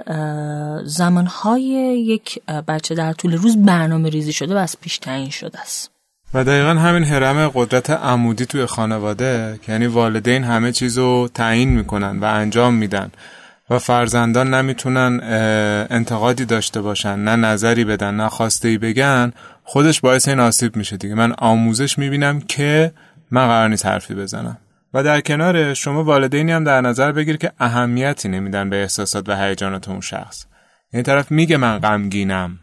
[0.86, 1.64] زمانهای
[2.08, 5.97] یک بچه در طول روز برنامه ریزی شده و از پیش تعیین شده است.
[6.34, 11.70] و دقیقا همین حرم قدرت عمودی توی خانواده که یعنی والدین همه چیز رو تعیین
[11.70, 13.12] می‌کنن و انجام میدن
[13.70, 15.20] و فرزندان نمی‌تونن
[15.90, 20.98] انتقادی داشته باشن نه نظری بدن نه خواسته ای بگن خودش باعث این آسیب میشه
[20.98, 21.16] دیگه.
[21.16, 22.92] من آموزش می‌بینم که
[23.32, 24.58] من قرار نیست حرفی بزنم.
[24.94, 29.36] و در کنار شما والدینی هم در نظر بگیر که اهمیتی نمیدن به احساسات و
[29.36, 30.46] هیجانات اون شخص.
[30.94, 32.60] این طرف میگه من غمگینم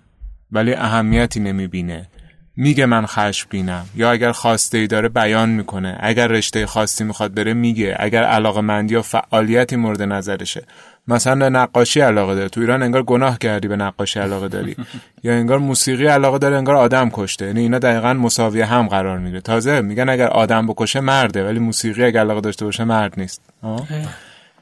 [0.52, 2.08] ولی اهمیتی نمی‌بینه.
[2.56, 5.96] میگه من خشمگینم یا اگر خواسته ای داره بیان می‌کنه.
[6.00, 7.96] اگر رشته خاصی می‌خواد بره میگه.
[7.98, 10.66] اگر علاقه مندی یا فعالیتی مورد نظرشه.
[11.08, 12.48] مثلا نقاشی علاقه داره.
[12.48, 14.76] تو ایران انگار گناه کردی به نقاشی علاقه داری.
[15.24, 17.46] یا انگار موسیقی علاقه داره انگار آدم کشته.
[17.46, 22.04] یعنی اینا دقیقا مساوی هم قرار می‌گیره تازه میگن اگر آدم بکشه مرده ولی موسیقی
[22.04, 23.42] اگر علاقه داشته باشه مرد نیست.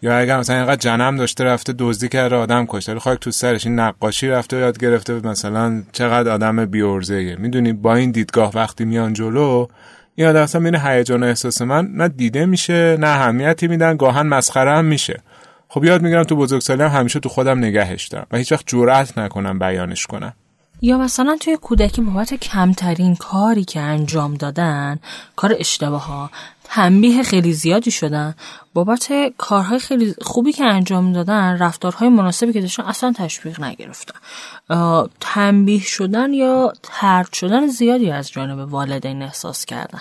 [0.03, 2.99] یا اگر مثلا اینقدر جنم داشته رفته دزدی کرده آدم کشته.
[2.99, 8.11] خاک تو سرش این نقاشی رفته یاد گرفته مثلا چقدر آدم بیورزه می‌دونی با این
[8.11, 9.67] دیدگاه وقتی میان جلو
[10.15, 14.71] این آدم اصلا بین هیجان احساس من نه دیده میشه نه اهمیتی میدن گاهن مسخره
[14.77, 15.23] هم میشه.
[15.69, 19.19] خب یاد می‌گیرم تو بزرگسالی هم همیشه تو خودم نگهش دارم و هیچ وقت جرأت
[19.19, 20.33] نکنم بیانش کنم.
[20.85, 24.99] یا مثلا توی کودکی بابت کمترین کاری که انجام دادن
[25.37, 26.31] کار اشتباه ها
[26.75, 28.35] تنبیه خیلی زیادی شدن.
[28.75, 29.09] بابت
[29.39, 34.15] کارهای خیلی خوبی که انجام دادن رفتارهای مناسبی که داشتن اصلا تشویق نگرفتن.
[35.21, 40.01] تنبیه شدن یا ترد شدن زیادی از جانب والدین احساس کردن.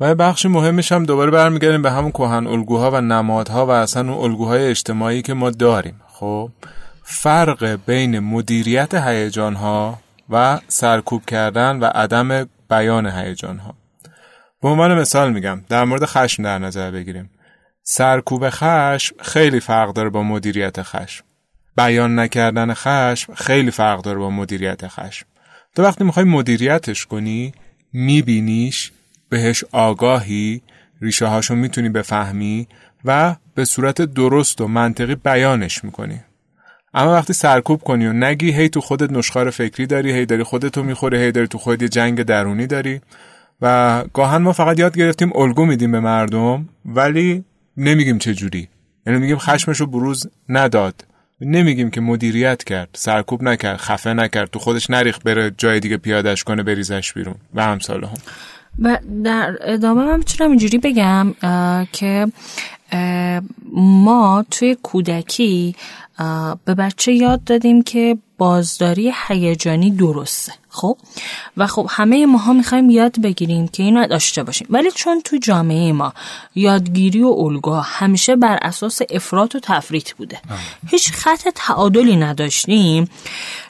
[0.00, 4.24] و بخش مهمش هم دوباره برمیگردیم به همون کهن الگوها و نمادها و اصلا اون
[4.24, 6.00] الگوهای اجتماعی که ما داریم.
[6.08, 6.50] خب
[7.02, 9.98] فرق بین مدیریت هیجانها
[10.30, 13.74] و سرکوب کردن و عدم بیان هیجانها.
[14.62, 17.30] به عنوان مثال میگم در مورد خشم در نظر بگیریم.
[17.82, 21.24] سرکوب خشم خیلی فرق داره با مدیریت خشم.
[21.76, 25.26] بیان نکردن خشم خیلی فرق داره با مدیریت خشم.
[25.76, 27.52] تو وقتی می‌خوای مدیریتش کنی
[27.92, 28.92] میبینیش
[29.28, 30.62] بهش آگاهی
[31.02, 32.68] ریشه هاشو می‌تونی بفهمی
[33.04, 36.20] و به صورت درست و منطقی بیانش می‌کنی.
[36.94, 40.82] اما وقتی سرکوب کنی و نگی هی تو خودت نشخار فکری داری هی داری خودتو
[40.82, 43.00] می‌خوری هی داری تو خودت جنگ درونی داری
[43.60, 47.44] و گاهن ما فقط یاد گرفتیم الگو میدیم به مردم ولی
[47.76, 48.68] نمیگیم چه جوری.
[49.06, 51.04] یعنی میگیم خشمشو بروز نداد.
[51.40, 56.44] نمیگیم که مدیریت کرد سرکوب نکرد خفه نکرد تو خودش نریخ بره جای دیگه پیادش
[56.44, 57.34] کنه بریزش بیرون.
[57.54, 58.16] و همساله هم
[58.82, 61.34] و در ادامه من می‌تونم اینجوری بگم
[61.92, 62.26] که
[63.72, 65.76] ما توی کودکی
[66.64, 70.98] به بچه یاد دادیم که بازداری هیجانی درسته خب؟
[71.56, 74.66] و خب همه ماها می‌خوایم یاد بگیریم که اینو داشته باشیم.
[74.70, 76.12] ولی چون تو جامعه ما
[76.54, 80.40] یادگیری و الگوها همیشه بر اساس افراط و تفریط بوده
[80.86, 83.08] هیچ خط تعادلی نداشتیم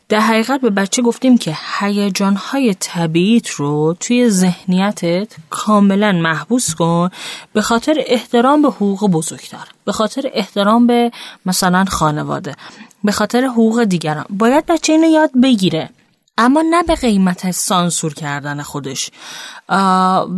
[0.08, 7.10] در حقیقت به بچه گفتیم که هیجانهای طبیعیت رو توی ذهنیتت کاملا محبوس کن
[7.52, 11.10] به خاطر احترام به حقوق بزرگتر به خاطر احترام به
[11.46, 12.54] مثلا خانواده
[13.04, 14.24] به خاطر حقوق دیگران.
[14.30, 15.90] باید بچه اینو یاد بگیره
[16.38, 19.10] اما نه به قیمت سانسور کردن خودش.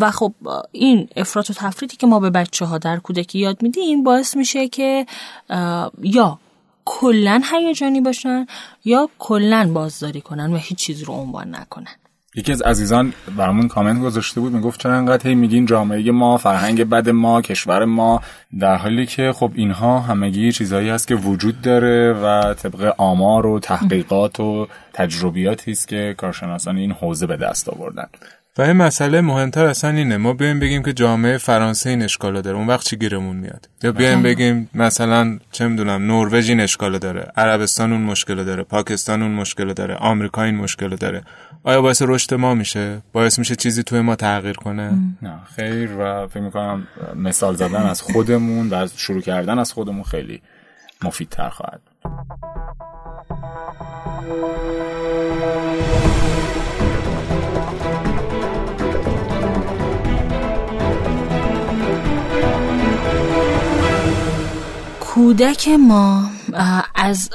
[0.00, 0.32] و خب
[0.72, 4.68] این افراط و تفریطی که ما به بچه ها در کودکی یاد میدیم باعث میشه
[4.68, 5.06] که
[6.02, 6.38] یا
[6.92, 8.46] کلا هیجانی باشن
[8.84, 11.96] یا کلا بازداری کنن و هیچ چیز رو عنوان نکنن.
[12.34, 16.84] یکی از عزیزان برامون کامنت گذاشته بود می‌گفت چرا انقدر هی میگین جامعه ما فرهنگ
[16.84, 18.20] بد ما کشور ما
[18.60, 23.60] در حالی که خب اینها همگی چیزایی هست که وجود داره و طبق آمار و
[23.60, 28.06] تحقیقات و تجربیاتی است که کارشناسان این حوزه به دست آوردن.
[28.60, 30.16] و این مسئله مهمتر اصلا اینه.
[30.16, 32.56] ما بیایم بگیم که جامعه فرانسه این اشکالا داره.
[32.56, 37.32] اون وقت چی گیرمون میاد؟ یا بیایم بگیم مثلا چه می‌دونم نروژ این اشکالا داره
[37.36, 41.22] عربستان اون مشکل داره پاکستان اون مشکل داره آمریکا این مشکل داره.
[41.64, 44.92] آیا باعث رشد ما میشه؟ باعث میشه چیزی توی ما تغییر کنه؟
[45.22, 50.42] نه خیر و فکر می‌کنم مثال زدن از خودمون و شروع کردن از خودمون خیلی
[51.04, 51.80] مفیدتر خواهد
[65.20, 66.30] کودک ما
[66.94, 67.30] از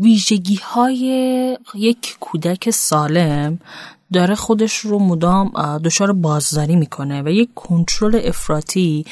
[0.00, 3.58] ویژگی های یک کودک سالم
[4.12, 5.52] داره خودش رو مدام
[5.84, 9.04] دچار بازداری می‌کنه و یک کنترل افراطی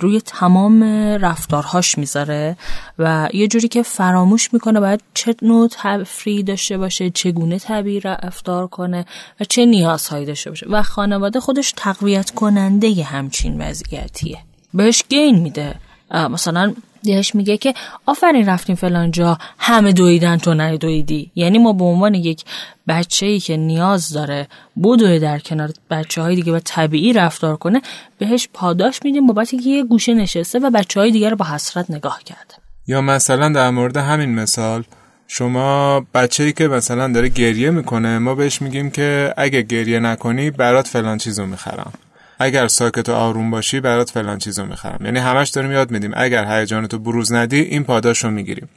[0.00, 0.82] روی تمام
[1.20, 2.56] رفتارهاش می‌ذاره
[2.98, 8.66] و یه جوری که فراموش می‌کنه باید چه نوع تفریح داشته باشه چگونه طبیعی رفتار
[8.66, 9.06] کنه
[9.40, 14.38] و چه نیازهایی داشته باشه و خانواده خودش تقویت کننده همچین وضعیتیه.
[14.74, 15.74] بهش گین میده.
[16.10, 17.74] مثلا بهش میگه که
[18.06, 19.38] آفرین رفتیم فلان جا.
[19.58, 21.30] همه دویدن تو نه دویدی.
[21.34, 22.44] یعنی ما به عنوان یک
[22.88, 24.48] بچه ای که نیاز داره
[24.82, 27.82] بدوه در کنار بچه های دیگه و طبیعی رفتار کنه
[28.18, 31.90] بهش پاداش میدیم بابت اینکه یه گوشه نشسته و بچه های دیگه رو با حسرت
[31.90, 32.54] نگاه کرده.
[32.86, 34.84] یا مثلا در مورد همین مثال
[35.28, 40.50] شما بچه ای که مثلا داره گریه می‌کنه ما بهش میگیم که اگه گریه نکنی
[40.50, 41.92] برات فلان چیزو می‌خرم.
[42.38, 45.04] اگر ساکت و آروم باشی برات فلان چیزو می‌خرم.
[45.04, 48.68] یعنی همش داریم یاد میدیم اگر هیجانتو بروز ندی این پاداش رو می‌گیریم.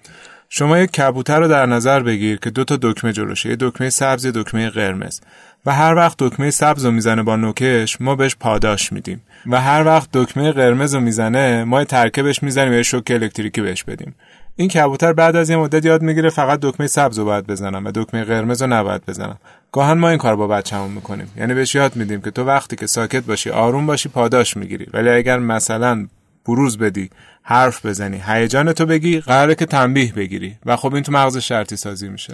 [0.50, 4.26] شما یک کبوتر رو در نظر بگیر که دو تا دکمه جلوشه یه دکمه سبز
[4.26, 5.20] یه دکمه قرمز.
[5.66, 9.22] و هر وقت دکمه سبز رو می‌زنه با نوکش ما بهش پاداش میدیم.
[9.46, 14.16] و هر وقت دکمه قرمز رو می‌زنه ما ترکبش می‌زنیم یه شوک الکتریکی بهش بدیم.
[14.56, 17.92] این کبوتر بعد از یه مدت یاد می‌گیره فقط دکمه سبز رو باید بزنم و
[17.96, 19.38] دکمه قرمز رو نباید بزنم.
[19.72, 21.32] گاهن ما این کار با بچه‌مون می‌کنیم.
[21.38, 24.88] یعنی بهش یاد میدیم که تو وقتی که ساکت باشی آروم باشی پاداش می‌گیری.
[24.94, 26.08] ولی اگر مثلا
[26.46, 27.10] بروز بدی
[27.44, 30.56] حرف بزنی هیجان تو بگی قراره که تنبیه بگیری.
[30.66, 32.34] و خب این تو مغز شرطی سازی میشه.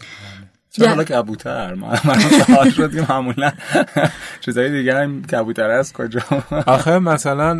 [0.71, 3.51] چرا حالا کبوتر؟ ما سوال شدیم معمولا
[4.41, 6.21] چیزای دیگه هم کبوتر است کجا؟
[6.67, 7.51] آخه مثلا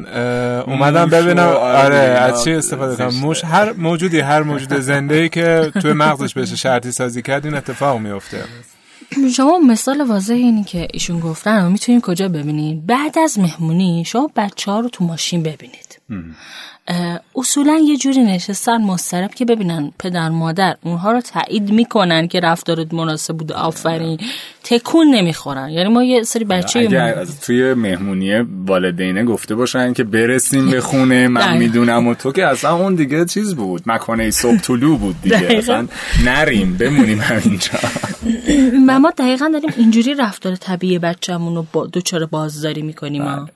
[0.62, 5.72] اومدم ببینم آره از چی استفاده کنم؟ موش هر موجودی هر موجود زنده ای که
[5.82, 8.44] توی مغزش بشه شرطی سازی کرد این اتفاق میفته
[9.36, 14.32] شما مثال واضح اینی که ایشون گفتن رو می‌تونید کجا ببینید بعد از مهمونی شما
[14.36, 16.02] بچه ها رو تو ماشین ببینید.
[17.36, 22.94] اصولا یه جوری نشستن مسترب که ببینن پدر مادر اونها رو تایید می‌کنن که رفتارت
[22.94, 24.20] مناسب بوده آفرین.
[24.64, 25.70] تکون نمی‌خورن.
[25.70, 30.82] یعنی ما یه سری بچه اگر از توی مهمونی والدینه گفته باشن که برسیم به
[30.82, 33.84] خونه من می‌دونم و تو که اصلا اون دیگه چیز بود.
[33.86, 35.48] مکانه صبح طلوع بود دیگه.
[35.50, 35.88] اصلا
[36.26, 37.72] نریم بمونیم همینجا.
[39.00, 43.50] ما دقیقا داریم اینجوری رفتار طبیعی بچه‌مون رو با دوچار بازداری می‌کنیم.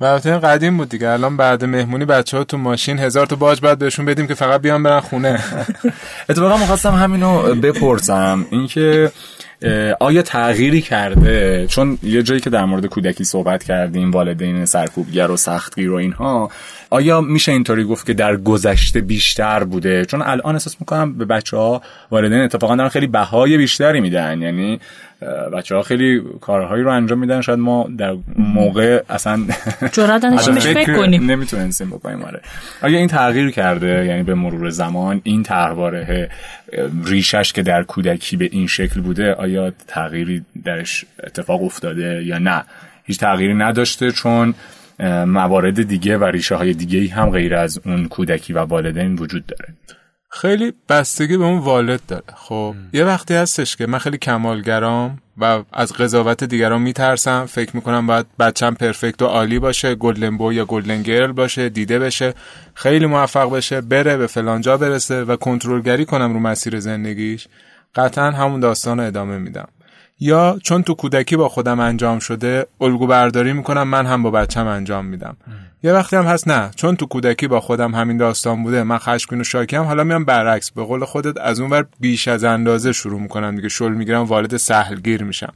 [0.00, 1.08] البته قدیم بود دیگه.
[1.08, 4.60] الان بعد مهمونی بچه ها تو ماشین هزار تا باج باید بهشون بدیم که فقط
[4.60, 5.40] بیان برن خونه.
[6.28, 8.46] اتفاقا می‌خواستم همینو بپرسم.
[8.50, 9.12] اینکه
[10.00, 15.36] آیا تغییری کرده؟ چون یه جایی که در مورد کودکی صحبت کردیم والدین سرکوبگر و
[15.36, 16.50] سختگیر و اینها
[16.92, 21.56] آیا میشه اینطوری گفت که در گذشته بیشتر بوده؟ چون الان احساس می‌کنم به بچه
[21.56, 24.42] ها والدین اتفاقا دارن خیلی بهای بیشتری میدن.
[24.42, 24.80] یعنی
[25.52, 27.40] بچه ها خیلی کارهایی رو انجام میدن.
[27.40, 29.40] شاید ما در موقع اصلا
[29.92, 30.26] جرات
[30.60, 31.30] فکر کنیم.
[31.30, 32.22] نمی‌تونستیم بکنیم.
[32.22, 32.40] آره.
[32.82, 36.30] آیا این تغییر کرده؟ یعنی به مرور زمان این طرحواره
[37.04, 42.64] ریشش که در کودکی به این شکل بوده آیا تغییری درش اتفاق افتاده یا نه؟
[43.04, 44.54] هیچ تغییری نداشته چون
[45.26, 49.74] موارد دیگه و ریشه های دیگه هم غیر از اون کودکی و والدین وجود داره.
[50.30, 52.24] خیلی بستگی به اون والد داره.
[52.34, 58.06] خب یه وقتی هستش که من خیلی کمالگرام و از قضاوت دیگران میترسم فکر می‌کنم
[58.06, 62.34] باید بچم پرفکت و عالی باشه گلدن بو یا گلدن گرل باشه دیده بشه
[62.74, 67.48] خیلی موفق بشه بره به فلانجا برسه و کنترلگری کنم رو مسیر زندگیش
[67.94, 69.68] قطعا همون داستان رو ادامه میدم.
[70.22, 74.66] یا چون تو کودکی با خودم انجام شده الگو برداری می‌کنم من هم با بچم
[74.66, 75.36] انجام میدم.
[75.82, 79.40] یه وقتی هم هست نه چون تو کودکی با خودم همین داستان بوده من خشمگین
[79.40, 83.20] و شاکیم حالا میام برعکس به قول خودت از اون ور بیش از اندازه شروع
[83.20, 85.52] می‌کنم دیگه شل می‌گیرم والد سهلگیر میشم.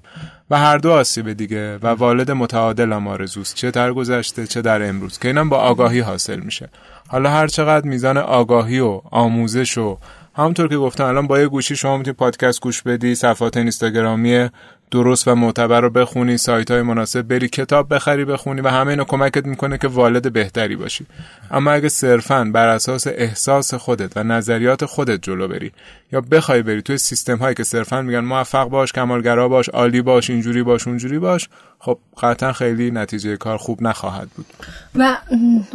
[0.50, 4.88] و هر دو آسیبه دیگه و والد متعادل هم آرزوست چه در گذشته چه در
[4.88, 6.68] امروز که اینم با آگاهی حاصل میشه.
[7.08, 9.98] حالا هر چقدر میزان آگاهی و آموزش و
[10.36, 14.48] همونطور که گفتم الان با یه گوشی شما می‌تونید پادکست گوش بدی صفحات اینستاگرامی
[14.90, 19.04] درست و معتبر رو بخونی سایت های مناسب بری کتاب بخری بخونی و همه اینو
[19.04, 21.06] کمکت می‌کنه که والد بهتری باشی.
[21.50, 25.72] اما اگه صرفا بر اساس احساس خودت و نظریات خودت جلو بری
[26.12, 30.30] یا بخوای بری توی سیستم هایی که صرفا میگن موفق باش کمالگرا باش عالی باش
[30.30, 34.46] اینجوری باش اونجوری باش خب قطعا خیلی نتیجه کار خوب نخواهد بود.
[34.94, 35.16] و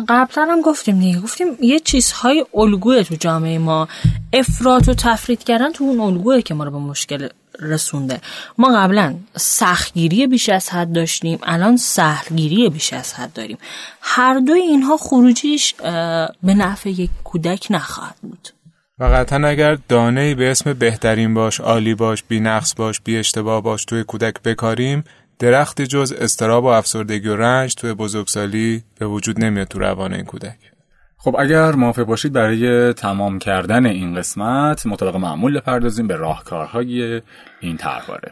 [0.10, 1.20] قبلا هم گفتیم دیگه.
[1.20, 3.88] گفتیم یه چیزهای الگوه تو جامعه ما
[4.34, 7.28] افراط و تفرید کردن تو اون الگوه که ما رو به مشکل
[7.60, 8.22] رسونده.
[8.58, 13.58] ما قبلا سختگیری بیش از حد داشتیم الان سهلگیری بیش از حد داریم.
[14.02, 15.74] هر دوی اینها خروجیش
[16.44, 18.50] به نفع یک کودک نخواهد بود.
[19.00, 23.62] و قطعا اگر دانه به اسم بهترین باش، عالی باش، بی نقص باش، بی اشتباه
[23.62, 25.04] باش توی کودک بکاریم
[25.40, 30.26] درختی جز استراب و افسردگی و رنج توی بزرگسالی به وجود نمیاد تو روان این
[30.26, 30.71] کودک.
[31.24, 37.22] خب اگر موافق باشید برای تمام کردن این قسمت مطابق معمول بپردازیم به راهکارهای
[37.60, 38.32] این طرحواره.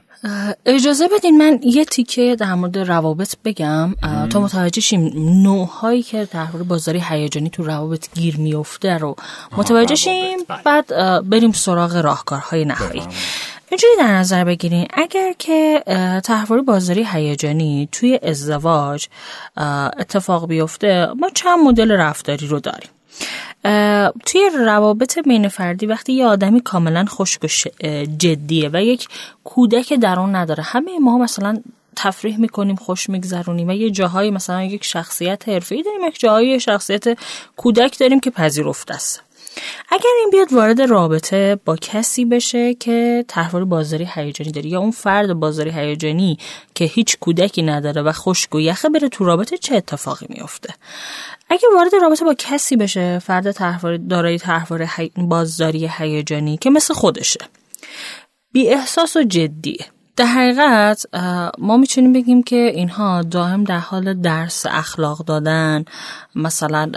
[0.66, 3.96] اجازه بدین من یه تیکه در مورد روابط بگم.
[4.30, 5.12] تا متوجه شیم
[5.44, 9.16] نوعهایی که در بازاری هیجانی تو روابط گیر میفته رو
[9.58, 10.38] متوجه شیم.
[10.48, 10.60] بله.
[10.64, 10.88] بعد
[11.30, 13.04] بریم سراغ راهکارهای نهایی
[13.72, 15.84] اینجوری در نظر بگیرین اگر که
[16.24, 19.08] تحواری بازاری هیجانی توی ازدواج
[19.98, 22.90] اتفاق بیفته ما چند مدل رفتاری رو داریم.
[24.26, 27.68] توی روابط بین فردی وقتی یه آدمی کاملا خشک
[28.18, 29.08] جدیه و یک
[29.44, 31.62] کودک درون نداره همه ما مثلا
[31.96, 37.18] تفریح می‌کنیم خوش میگذرونیم و یه جاهایی مثلا یک شخصیت حرفه‌ای داریم یک جاهایی شخصیت
[37.58, 39.24] کودک داریم که پذیرفته است.
[39.90, 44.92] اگر این بیاد وارد رابطه با کسی بشه که تحول بازاری هیجانی داره یا اون
[44.92, 46.38] فرد بازاری هیجانی
[46.76, 50.74] که هیچ کودکی نداره و خشک و یخه بره تو رابطه چه اتفاقی میفته
[51.50, 54.88] اگه وارد رابطه با کسی بشه فرد تحول دارای تحول
[55.18, 57.40] بازاری هیجانی که مثل خودشه
[58.52, 59.86] بی احساس و جدیه.
[60.20, 61.06] در حقیقت
[61.58, 65.86] ما می‌تونیم بگیم که اینها دائم در حال درس اخلاق دادن.
[66.36, 66.92] مثلا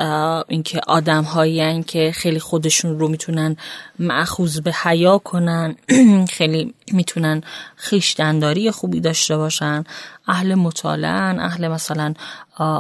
[0.48, 3.56] اینکه آدم هایی که خیلی خودشون رو می‌تونن
[3.98, 5.76] معخوض به حیا کنن
[6.36, 7.42] خیلی می‌تونن
[7.76, 9.84] خیشتنداری خوبی داشته باشن.
[10.28, 11.10] اهل مطالعه
[11.40, 12.14] اهل مثلا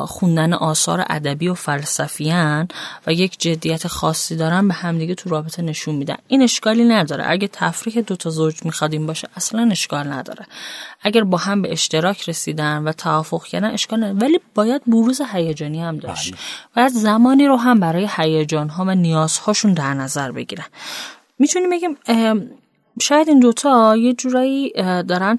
[0.06, 2.68] خوندن آثار ادبی و فلسفیان
[3.06, 6.16] و یک جدیت خاصی دارن به همدیگه تو رابطه نشون میدن.
[6.28, 7.24] این اشکالی نداره.
[7.26, 10.46] اگه تفریح دوتا زوج می‌خواد باشه اصلا اشکال نداره.
[11.02, 14.18] اگر با هم به اشتراک رسیدن و توافق کردن اشکال نداره.
[14.18, 16.34] ولی باید بروز هیجانی هم داشت.
[16.76, 20.66] باید زمانی رو هم برای هیجان ها و نیازهاشون در نظر بگیرن.
[21.38, 21.96] می‌تونیم بگیم
[23.00, 24.72] شاید این دوتا یه جورایی
[25.08, 25.36] دارن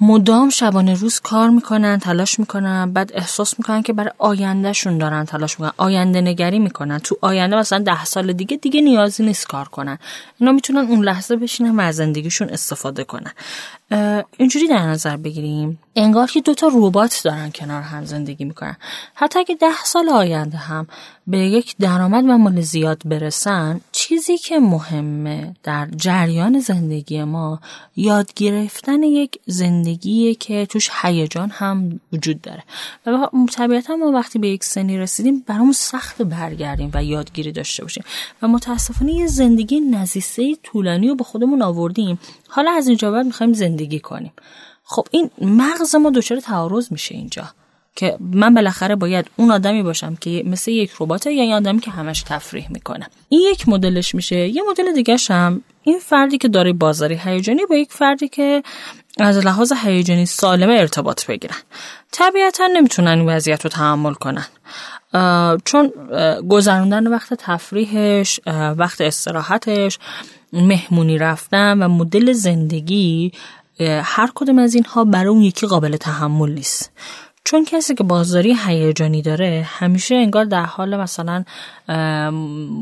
[0.00, 5.60] مدام شبانه روز کار می‌کنن تلاش می‌کنن بعد احساس می‌کنن که برای آیندهشون دارن تلاش
[5.60, 6.98] می‌کنن آینده نگری می‌کنن.
[6.98, 9.98] تو آینده مثلا ده سال دیگه دیگه نیازی نیست کار کنن.
[10.40, 13.32] اینا می‌تونن اون لحظه بشینن و از زندگیشون استفاده کنن.
[14.36, 15.78] اینجوری در نظر بگیریم.
[15.96, 18.76] انگار که دوتا ربات دارن کنار هم زندگی می‌کنن.
[19.14, 20.86] حتی اگه ده سال آینده هم
[21.26, 27.60] به یک درآمد و مال زیاد برسن چیزی که مهمه در جریان زندگی ما
[27.96, 32.62] یاد گرفتن یک زندگیه که توش هیجان هم وجود داره.
[33.06, 38.04] و طبیعتا ما وقتی به یک سنی رسیدیم برامون سخت برگردیم و یادگیری داشته باشیم.
[38.42, 42.18] و متاسفانه یه زندگی نزیسته طولانی رو به خودمون آوردیم.
[42.48, 44.32] حالا از اینجا بعد می‌خوایم زندگی کنیم.
[44.88, 47.44] خب این مغز ما دچار تعارض میشه اینجا
[47.96, 51.90] که من بالاخره باید اون آدمی باشم که مثل یک ربات یا این آدمی که
[51.90, 53.06] همش تفریح می‌کنه.
[53.28, 54.36] این یک مدلش میشه.
[54.36, 58.62] یه مدل دیگه هم این فردی که داره بازاری هیجانی با یک فردی که
[59.20, 61.56] از لحاظ هیجانی سالمه ارتباط بگیرن.
[62.12, 64.46] طبیعتا نمی‌تونن این وضعیت رو تحمل کنن.
[65.64, 65.92] چون
[66.48, 68.40] گذراندن وقت تفریحش
[68.76, 69.98] وقت استراحتش
[70.52, 73.32] مهمونی رفتن و مدل زندگی
[73.80, 76.92] هر کدوم از اینها برای اون یکی قابل تحمل نیست.
[77.44, 81.44] چون کسی که بازداری هیجانی داره همیشه انگار در حال مثلا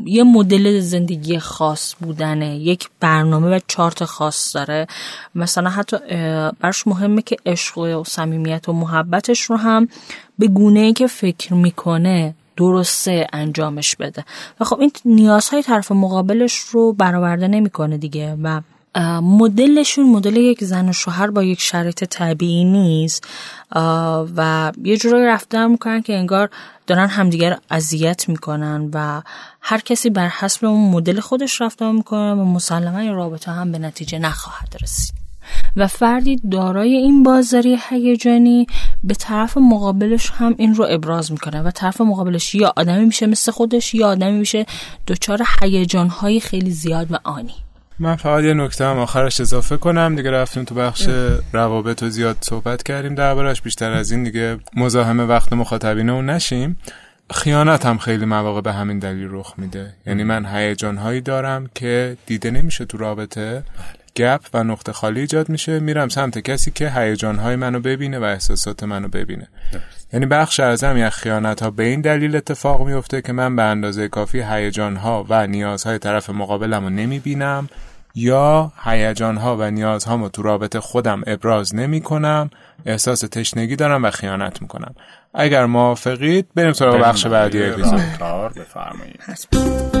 [0.05, 4.87] یه مدل زندگی خاص بودنه یک برنامه و چارت خاص داره.
[5.35, 5.97] مثلا حتی
[6.59, 9.87] برش مهمه که عشق و صمیمیت و محبتش رو هم
[10.39, 14.25] به گونه ای که فکر می‌کنه درسته انجامش بده.
[14.59, 18.61] و خب این نیازهای طرف مقابلش رو برآورده نمی‌کنه دیگه و
[19.21, 23.27] مدلشون مدل یک زن و شوهر با یک شرایط طبیعی نیست.
[24.35, 26.49] و یه جورایی رفتن می‌کنن که انگار
[26.87, 29.21] دارن همدیگر اذیت می‌کنن و
[29.61, 33.79] هر کسی بر حسب اون مدل خودش رفتار می‌کنه و مسلما این رابطه هم به
[33.79, 35.15] نتیجه نخواهد رسید.
[35.77, 38.67] و فردی دارای این بازاری هیجانی
[39.03, 43.51] به طرف مقابلش هم این رو ابراز می‌کنه و طرف مقابلش یا آدمی میشه مثل
[43.51, 44.65] خودش یا آدمی میشه
[45.07, 47.64] دچار هیجانهای خیلی زیاد و آنی.
[47.99, 50.15] من فقط یه نکته هم آخرش اضافه کنم.
[50.15, 51.09] دیگه رفتیم تو بخش
[51.53, 53.15] روابط و زیاد صحبت کردیم.
[53.15, 56.77] دربارش بیشتر از این دیگه مزاحم وقت مخاطبین اون نشیم.
[57.33, 59.93] خیانت هم خیلی مواقع به همین دلیل رخ میده.
[60.07, 63.63] یعنی من هیجان هایی دارم که دیده نمیشه تو رابطه
[64.15, 65.79] گپ و نقطه خالی ایجاد میشه.
[65.79, 69.47] میرم سمت کسی که هیجان های منو ببینه و احساسات منو ببینه.
[70.13, 74.07] یعنی بخش ازم یک خیانت ها به این دلیل اتفاق میفته که من به اندازه
[74.07, 77.69] کافی هیجان ها و نیازهای طرف مقابلم رو نمی‌بینم
[78.15, 82.49] یا هیجان ها و نیازهامو تو رابطه خودم ابراز نمی کنم
[82.85, 84.95] احساس تشنگی دارم و خیانت می‌کنم.
[85.33, 88.01] اگر موافقید بریم سراغ بخش بعدی اپیزود.
[88.55, 89.94] بفرمایید.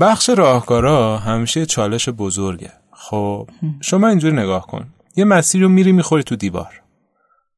[0.00, 2.72] بخش راهکارا همیشه چالش بزرگه.
[2.92, 3.48] خب
[3.80, 4.86] شما اینجوری نگاه کن.
[5.16, 6.82] یه مسیر رو میری می‌خوری تو دیوار.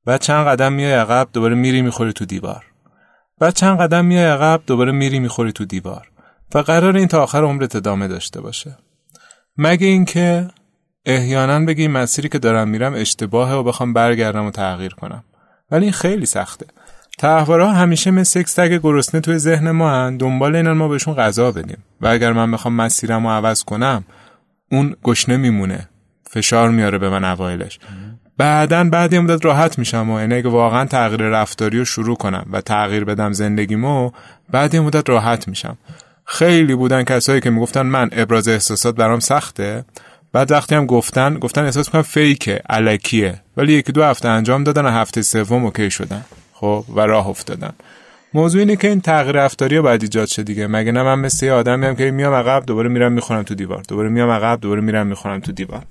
[0.06, 2.64] بعد چند قدم میای عقب دوباره میری می‌خوری تو دیوار.
[3.38, 6.10] بعد چند قدم میای عقب دوباره میری می‌خوری تو دیوار.
[6.54, 8.76] و قرار این تا آخر عمرت ادامه داشته باشه.
[9.56, 10.48] مگه اینکه
[11.04, 15.24] احیانا بگی مسیری که دارم میرم اشتباهه و بخوام برگردم و تغییر کنم.
[15.70, 16.66] ولی این خیلی سخته.
[17.18, 20.16] تحوارا همیشه مثل یک سگ گرسنه توی ذهن ما هن.
[20.16, 21.78] دنبال اینن ما بهشون غذا بدیم.
[22.00, 24.04] و اگر من بخوام مسیرم رو عوض کنم
[24.72, 25.88] اون گشنه میمونه.
[26.30, 27.78] فشار میاره به من اوایلش.
[28.38, 32.46] بعدا بعد یه مدت راحت میشم و یعنی اگه واقعا تغییر رفتاری رو شروع کنم
[32.52, 34.10] و تغییر بدم زندگیمو
[34.50, 35.78] بعد یه مدت راحت میشم.
[36.24, 39.84] خیلی بودن کسایی که می‌گفتن من ابراز احساسات برام سخته.
[40.32, 43.40] بعد وقتی هم گفتن گفتن احساس می‌کنم فیکه علکیه.
[43.56, 46.24] ولی یکی دو هفته انجام دادن و هفته سوم اوکی شدن.
[46.60, 47.72] خب و راه افتادن.
[48.34, 50.66] موضوع اینه که این تغییر رفتاری باید ایجاد شه دیگه.
[50.66, 53.82] مگه نه من مثل یه آدمی هم که میام عقب دوباره میرم می‌خورم تو دیوار.
[53.88, 55.82] دوباره میام عقب دوباره میرم می‌خورم تو دیوار.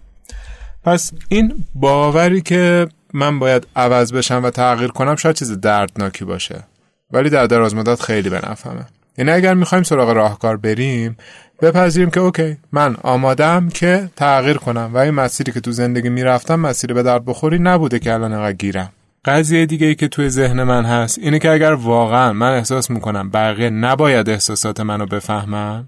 [0.83, 6.63] پس این باوری که من باید عوض بشم و تغییر کنم شاید چیز دردناکی باشه.
[7.11, 8.85] ولی در دراز مدت خیلی به نفهمه
[9.17, 11.17] یعنی اگر می‌خوایم سراغ راهکار بریم
[11.61, 14.91] بپذیریم که اوکی من آمادم که تغییر کنم.
[14.93, 18.53] و این مسیری که تو زندگی می‌رفتم مسیری به درد بخوری نبوده که الان انقدر
[18.53, 18.91] گیرم.
[19.25, 23.29] قضیه دیگه ای که توی ذهن من هست اینه که اگر واقعا من احساس می‌کنم
[23.29, 25.87] بقیه نباید احساسات منو بفهمن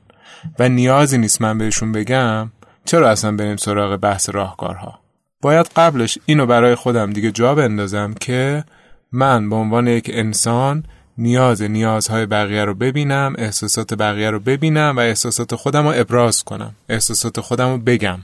[0.60, 2.52] و نیازی نیست من بهشون بگم
[2.86, 5.00] چرا اصلا بریم سراغ بحث راهکارها؟
[5.42, 8.64] باید قبلش اینو برای خودم دیگه جا بندازم که
[9.12, 10.84] من به عنوان یک انسان
[11.18, 16.76] نیاز نیازهای بقیه رو ببینم احساسات بقیه رو ببینم و احساسات خودم رو ابراز کنم
[16.90, 18.20] احساسات خودم رو بگم.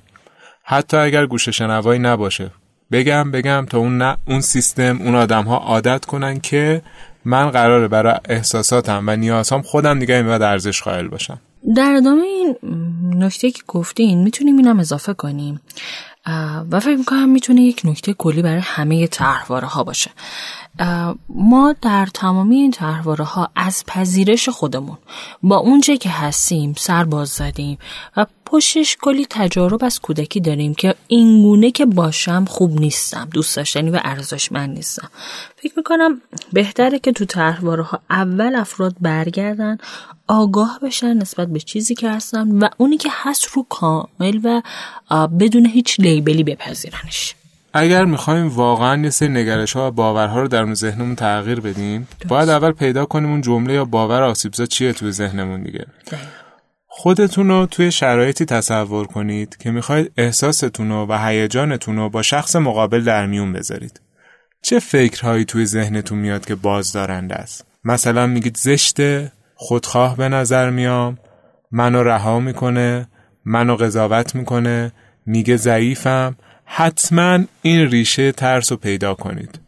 [0.64, 2.52] حتی اگر گوش شنوایی نباشه.
[2.92, 6.82] بگم بگم تا اون, اون سیستم اون آدم ها عادت کنن که
[7.26, 11.40] من قراره برای احساساتم و نیازهام خودم دیگه این ارزش قائل باشم.
[11.76, 12.56] در ادامه این
[13.24, 15.62] نکته که گفتین می‌تونیم اینم اضافه کنیم.
[16.72, 20.12] و فکر می‌کنم می‌تونه یک نکته کلی برای همه طرحواره ها باشه
[21.30, 24.98] ما در تمامی این تحواره ها از پذیرش خودمون
[25.44, 27.78] با اونچه که هستیم سر باز زدیم
[28.18, 33.90] و پشتش کلی تجارب از کودکی داریم که اینگونه که باشم خوب نیستم دوست داشتنی
[33.90, 35.10] و ارزشمند نیستم.
[35.56, 36.22] فکر می‌کنم
[36.54, 39.78] بهتره که تو تحواره ها اول افراد برگردن
[40.28, 44.62] آگاه بشن نسبت به چیزی که هستن و اونی که هست رو کامل و
[45.40, 47.36] بدون هیچ لیبلی بپذیرنش.
[47.74, 52.50] اگر می‌خوایم واقعا یه سری نگرش ها و باورها رو درون ذهنمون تغییر بدیم باید
[52.50, 55.86] اول پیدا کنیم اون جمله یا باور آسیبزا چیه توی ذهنمون دیگه.
[56.88, 63.04] خودتون رو توی شرایطی تصور کنید که می‌خواید احساستون و هیجانتون رو با شخص مقابل
[63.04, 64.02] در میون بذارید.
[64.62, 69.32] چه فکرهایی توی ذهنتون میاد که بازدارنده است؟ مثلا میگید زشته
[69.64, 71.18] خودخواه به نظر میام.
[71.72, 73.08] منو رها می‌کنه
[73.46, 74.92] منو قضاوت می‌کنه
[75.26, 76.36] میگه ضعیفم.
[76.66, 79.60] حتما این ریشه ترس رو پیدا کنید.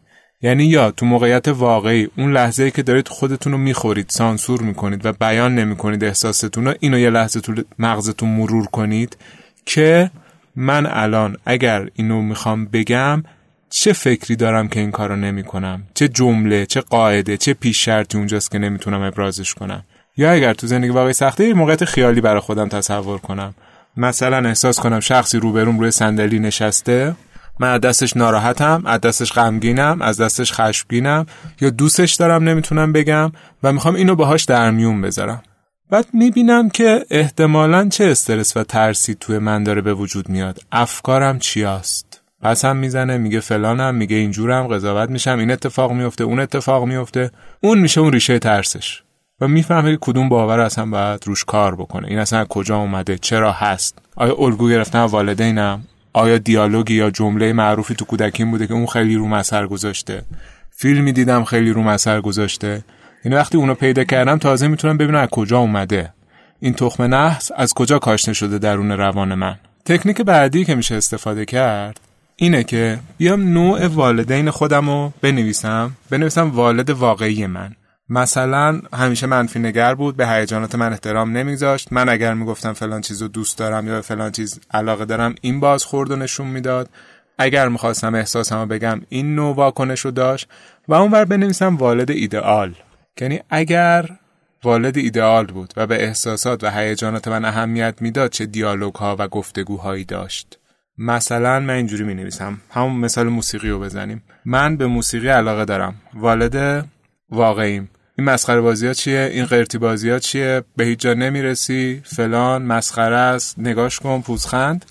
[0.41, 5.05] یعنی یا تو موقعیت واقعی اون لحظه ای که دارید خودتون رو می‌خورید سانسور می‌کنید
[5.05, 9.17] و بیان نمی‌کنید احساستون رو اینو یه لحظه تو مغزتون مرور کنید
[9.65, 10.11] که
[10.55, 13.23] من الان اگر اینو می‌خوام بگم
[13.69, 18.51] چه فکری دارم که این کارو نمی‌کنم؟ چه جمله چه قاعده چه پیش شرطی اونجاست
[18.51, 19.83] که نمی‌تونم ابرازش کنم؟
[20.17, 23.55] یا اگر تو زندگی واقعی سخته موقعیت خیالی برای خودم تصور کنم.
[23.97, 27.15] مثلا احساس کنم شخصی روبروم روی صندلی نشسته
[27.59, 31.25] من از دستش ناراحتم از دستش غمگینم از دستش خشمگینم
[31.61, 33.31] یا دوستش دارم نمی‌تونم بگم
[33.63, 35.43] و می‌خوام اینو باهاش در میون بذارم.
[35.89, 40.59] بعد می‌بینم که احتمالا چه استرس و ترسی توی من داره به وجود میاد.
[40.71, 46.39] افکارم چیاست؟ پس هم می‌زنه میگه فلانم میگه اینجورم قضاوت میشم این اتفاق میفته اون
[46.39, 47.31] اتفاق میفته
[47.61, 49.01] اون میشه اون ریشه ترسش.
[49.41, 52.07] و می‌فهمه که کدوم باور اصلا باید روش کار بکنه.
[52.07, 55.83] این اصلا کجا اومده چرا هست؟ آیا الگو گرفتن والدینم؟
[56.13, 60.23] آیا دیالوگی یا جمله معروفی تو کودکیم بوده که اون خیلی رو اثر گذاشته؟
[60.71, 62.67] فیلمی دیدم خیلی رو اثر گذاشته.
[62.67, 62.81] این
[63.25, 66.13] یعنی وقتی اونو پیدا کردم تازه می‌تونم ببینم از کجا اومده.
[66.59, 69.55] این تخم نحس از کجا کاشته شده درون روان من؟
[69.85, 71.99] تکنیک بعدی که میشه استفاده کرد
[72.35, 75.91] اینه که بیام نوع والدین خودم رو بنویسم.
[76.09, 77.75] بنویسم والد واقعی من.
[78.09, 81.93] مثلا همیشه منفی نگر بود به هیجانات من احترام نمیذاشت.
[81.93, 85.83] من اگر می‌گفتم فلان چیز رو دوست دارم یا فلان چیز علاقه دارم این باز
[85.83, 86.89] خورد و نشون می‌داد.
[87.37, 90.47] اگر می‌خواستم احساسم رو بگم این نوع واکنش رو داشت.
[90.87, 92.75] و اونور بنویسم والد ایدئال.
[93.21, 94.09] یعنی اگر
[94.63, 99.27] والد ایدئال بود و به احساسات و هیجانات من اهمیت می‌داد چه دیالوگ ها و
[99.27, 100.59] گفتگوهایی داشت.
[100.97, 104.23] مثلا من اینجوری می نویسم همون مثال موسیقی رو بزنیم.
[104.45, 105.95] من به موسیقی علاقه دارم.
[106.13, 106.85] والد
[107.29, 107.89] واقعیم.
[108.17, 112.01] این مسخره بازی ها چیه؟ این قرتی بازی ها چیه؟ به هیچ جا نمی‌رسی.
[112.05, 113.59] فلان مسخره است.
[113.59, 114.85] نگاش کن پوزخند.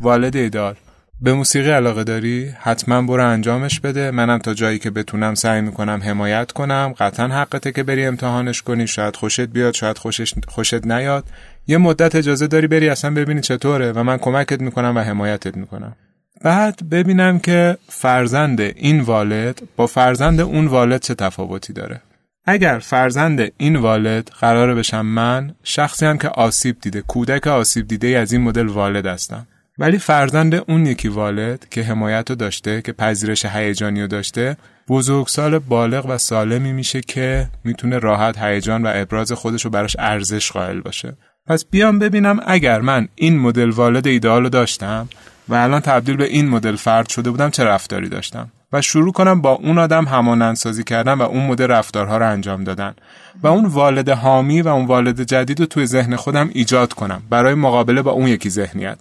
[0.00, 0.74] والد ایدال.
[1.20, 4.10] به موسیقی علاقه داری؟ حتما برو انجامش بده.
[4.10, 6.94] منم تا جایی که بتونم سعی می‌کنم حمایت کنم.
[6.98, 8.86] قطعا حقته که بری امتحانش کنی.
[8.86, 11.24] شاید خوشت بیاد شاید خوشش خوشت نیاد.
[11.68, 15.96] یه مدت اجازه داری بری اصلا ببینی چطوره و من کمکت می‌کنم و حمایتت می‌کنم.
[16.42, 22.00] بعد ببینم که فرزند این والد با فرزند اون والد چه تفاوتی داره.
[22.44, 28.08] اگر فرزند این والد قراره بشم من شخصی هم که آسیب دیده کودک آسیب دیده
[28.08, 29.46] از این مدل والد هستم.
[29.78, 34.56] ولی فرزند اون یکی والد که حمایت رو داشته که پذیرش هیجانی رو داشته
[34.88, 40.52] بزرگسال بالغ و سالمی میشه که می‌تونه راحت هیجان و ابراز خودش رو براش ارزش
[40.52, 41.16] قائل باشه.
[41.48, 45.08] پس بیام ببینم اگر من این مدل والد ایدئال رو داشتم
[45.48, 49.40] و الان تبدیل به این مدل فرد شده بودم چه رفتاری داشتم؟ و شروع کنم
[49.40, 52.94] با اون آدم همانندسازی کردن و اون مدل رفتارها رو انجام دادن
[53.42, 57.54] و اون والد حامی و اون والد جدید رو توی ذهن خودم ایجاد کنم برای
[57.54, 58.98] مقابله با اون یکی ذهنیت.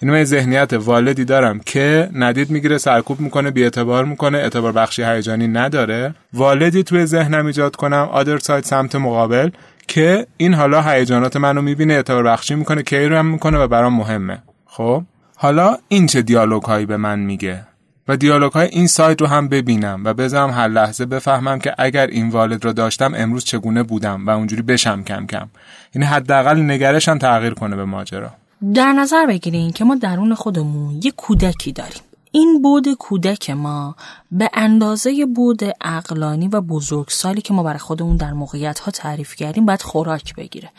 [0.00, 5.48] این من ذهنیت والدی دارم که ندید می‌گیره سرکوب می‌کنه اعتبار می‌کنه اعتبار بخشی هیجانی
[5.48, 6.14] نداره.
[6.32, 9.50] والدی توی ذهنم ایجاد کنم آدر سایت سمت مقابل.
[9.88, 14.38] که این حالا هیجانات منو می‌بینه اعتبار بخشی می‌کنه کیرم می‌کنه و برام مهمه.
[14.66, 15.02] خب؟
[15.36, 17.64] حالا این چه دیالوگ هایی به من میگه؟
[18.08, 22.06] و دیالوگ های این سایت رو هم ببینم و بذارم هر لحظه بفهمم که اگر
[22.06, 25.48] این والد رو داشتم امروز چگونه بودم و اونجوری بشم کم کم.
[25.94, 28.30] یعنی حداقل نگرشم تغییر کنه به ماجرا.
[28.74, 32.02] در نظر بگیرین که ما درون خودمون یه کودکی داریم.
[32.32, 33.96] این بود کودک ما
[34.32, 39.66] به اندازه بود اقلانی و بزرگسالی که ما برای خودمون در موقعیت ها تعریف کردیم
[39.66, 40.70] باید خوراک بگیره.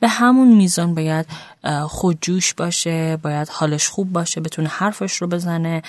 [0.00, 1.26] به همون میزان باید
[1.86, 5.82] خودجوش باشه باید حالش خوب باشه بتونه حرفش رو بزنه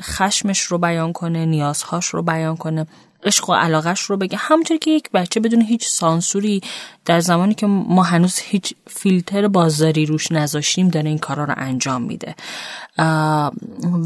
[0.00, 2.86] خشمش رو بیان کنه نیازهاش رو بیان کنه.
[3.24, 4.36] عشق و علاقش رو بگه.
[4.36, 6.60] همونطور که یک بچه بدون هیچ سانسوری
[7.04, 12.02] در زمانی که ما هنوز هیچ فیلتر بازداری روش نذاشتیم داره این کارا رو انجام
[12.02, 12.34] میده.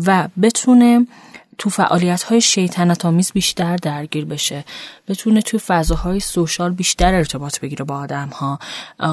[0.06, 1.06] و بتونه
[1.58, 4.64] تو فعالیت های شیطنت آمیز بیشتر درگیر بشه.
[5.08, 8.58] بتونه توی فضاهای سوشال بیشتر ارتباط بگیره با آدم ها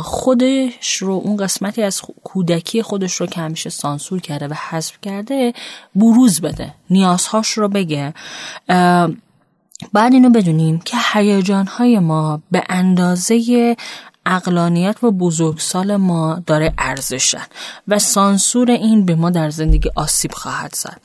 [0.02, 5.54] خودش رو اون قسمتی از کودکی خودش رو که همیشه سانسور کرده و حذف کرده
[5.96, 6.74] بروز بده.
[6.90, 8.14] نیازهاش رو بگه.
[9.94, 13.76] بعد اینو بدونیم که هیجان های ما به اندازه
[14.26, 17.46] اقلانیت و بزرگسال ما داره ارزشن
[17.88, 21.02] و سانسور این به ما در زندگی آسیب خواهد زد.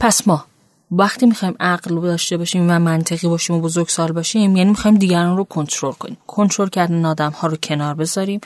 [0.00, 0.44] پس ما
[0.90, 5.44] وقتی می‌خوایم عقل داشته باشیم و منطقی باشیم و بزرگسال باشیم یعنی می‌خوایم دیگران رو
[5.44, 6.16] کنترل کنیم.
[6.26, 8.40] کنترل کردن آدم ها رو کنار بذاریم.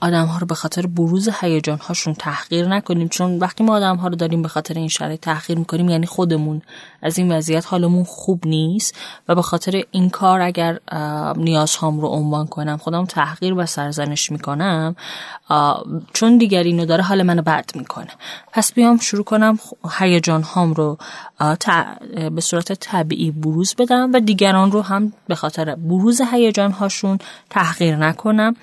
[0.00, 3.08] آدم ها رو به خاطر بروز هیجان هاشون تحقیر نکنیم.
[3.08, 6.62] چون وقتی ما آدم ها رو داریم به خاطر این شرایط تحقیر می‌کنیم یعنی خودمون
[7.02, 8.94] از این وضعیت حالمون خوب نیست
[9.28, 10.78] و به خاطر این کار اگر
[11.36, 14.96] نیازهام رو عنوان کنم خودم تحقیر و سرزنش می‌کنم
[16.12, 18.10] چون دیگر اینو داره حال منو بد می‌کنه.
[18.52, 19.58] پس بیام شروع کنم
[19.98, 20.98] هیجان هام رو
[22.34, 27.18] به صورت طبیعی بروز بدم و دیگران رو هم به خاطر بروز هیجان هاشون
[27.50, 28.56] تحقیر نکنم.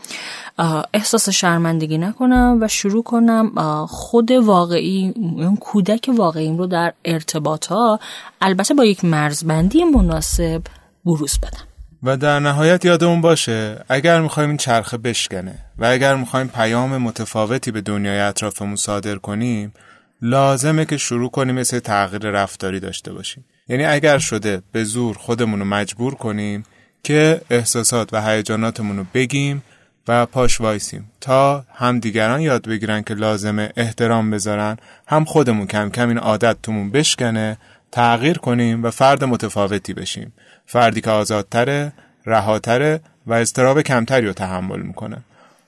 [0.93, 3.51] احساس شرمندگی نکنم و شروع کنم
[3.85, 7.99] خود واقعی اون کودک واقعیم رو در ارتباط ها
[8.41, 10.61] البته با یک مرزبندی مناسب
[11.05, 11.67] بروز بدم.
[12.03, 17.71] و در نهایت یادمون باشه اگر می‌خوایم این چرخه بشکنه و اگر می‌خوایم پیام متفاوتی
[17.71, 19.73] به دنیای اطرافمون صادر کنیم
[20.21, 23.45] لازمه که شروع کنیم مثل تغییر رفتاری داشته باشیم.
[23.69, 26.63] یعنی اگر شده به زور خودمون رو مجبور کنیم
[27.03, 29.63] که احساسات و هیجاناتمون رو بگیم
[30.07, 35.89] و پاش وایسیم تا هم دیگران یاد بگیرن که لازمه احترام بذارن هم خودمون کم
[35.89, 37.57] کم این عادت تومون بشکنه
[37.91, 40.33] تغییر کنیم و فرد متفاوتی بشیم.
[40.65, 41.93] فردی که آزادتره
[42.25, 45.17] رهاتره و اضطراب کمتری رو تحمل می‌کنه.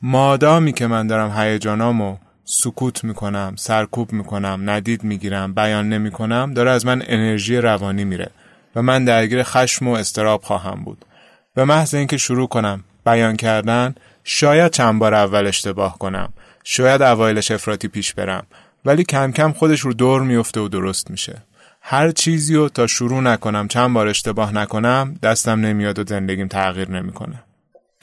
[0.02, 2.18] مادامی که من دارم هیجانامو
[2.52, 8.30] سکوت می‌کنم سرکوب می‌کنم ندید می‌گیرم بیان نمی‌کنم داره از من انرژی روانی میره
[8.76, 11.06] و من درگیر خشم و استراب خواهم بود.
[11.56, 16.34] به محض اینکه شروع کنم بیان کردن شاید چند بار اول اشتباه کنم
[16.64, 18.44] شاید اوایلش افراطی پیش برم
[18.86, 21.42] ولی کم کم خودش رو دور میفته و درست میشه.
[21.82, 26.92] هر چیزی رو تا شروع نکنم چند بار اشتباه نکنم دستم نمیاد و زندگیم تغییر
[26.92, 27.44] نمی‌کنه.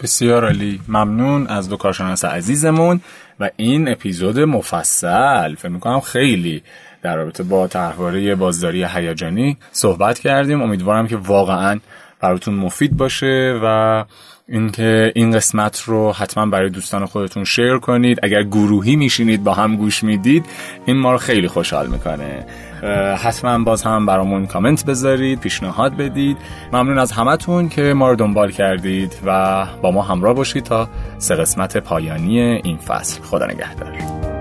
[0.02, 0.80] بسیار عالی.
[0.88, 3.00] ممنون از دو کارشناس عزیزمون.
[3.40, 5.54] و این اپیزود مفصل.
[5.54, 6.62] فکر می‌کنم خیلی
[7.02, 10.62] در رابطه با طرحواره بازداری هیجانی صحبت کردیم.
[10.62, 11.80] امیدوارم که واقعا
[12.20, 14.04] براتون مفید باشه و
[14.48, 18.18] اینکه این قسمت رو حتما برای دوستان خودتون شیر کنید.
[18.22, 20.46] اگر گروهی میشینید با هم گوش می‌دید
[20.86, 22.46] این ما رو خیلی خوشحال می‌کنه.
[23.16, 26.36] حتما باز هم برامون کامنت بذارید پیشنهاد بدید.
[26.72, 30.88] ممنون از همتون که ما رو دنبال کردید و با ما همراه باشید تا
[31.18, 33.22] سه قسمت پایانی این فصل.
[33.22, 34.35] خدا نگهدار.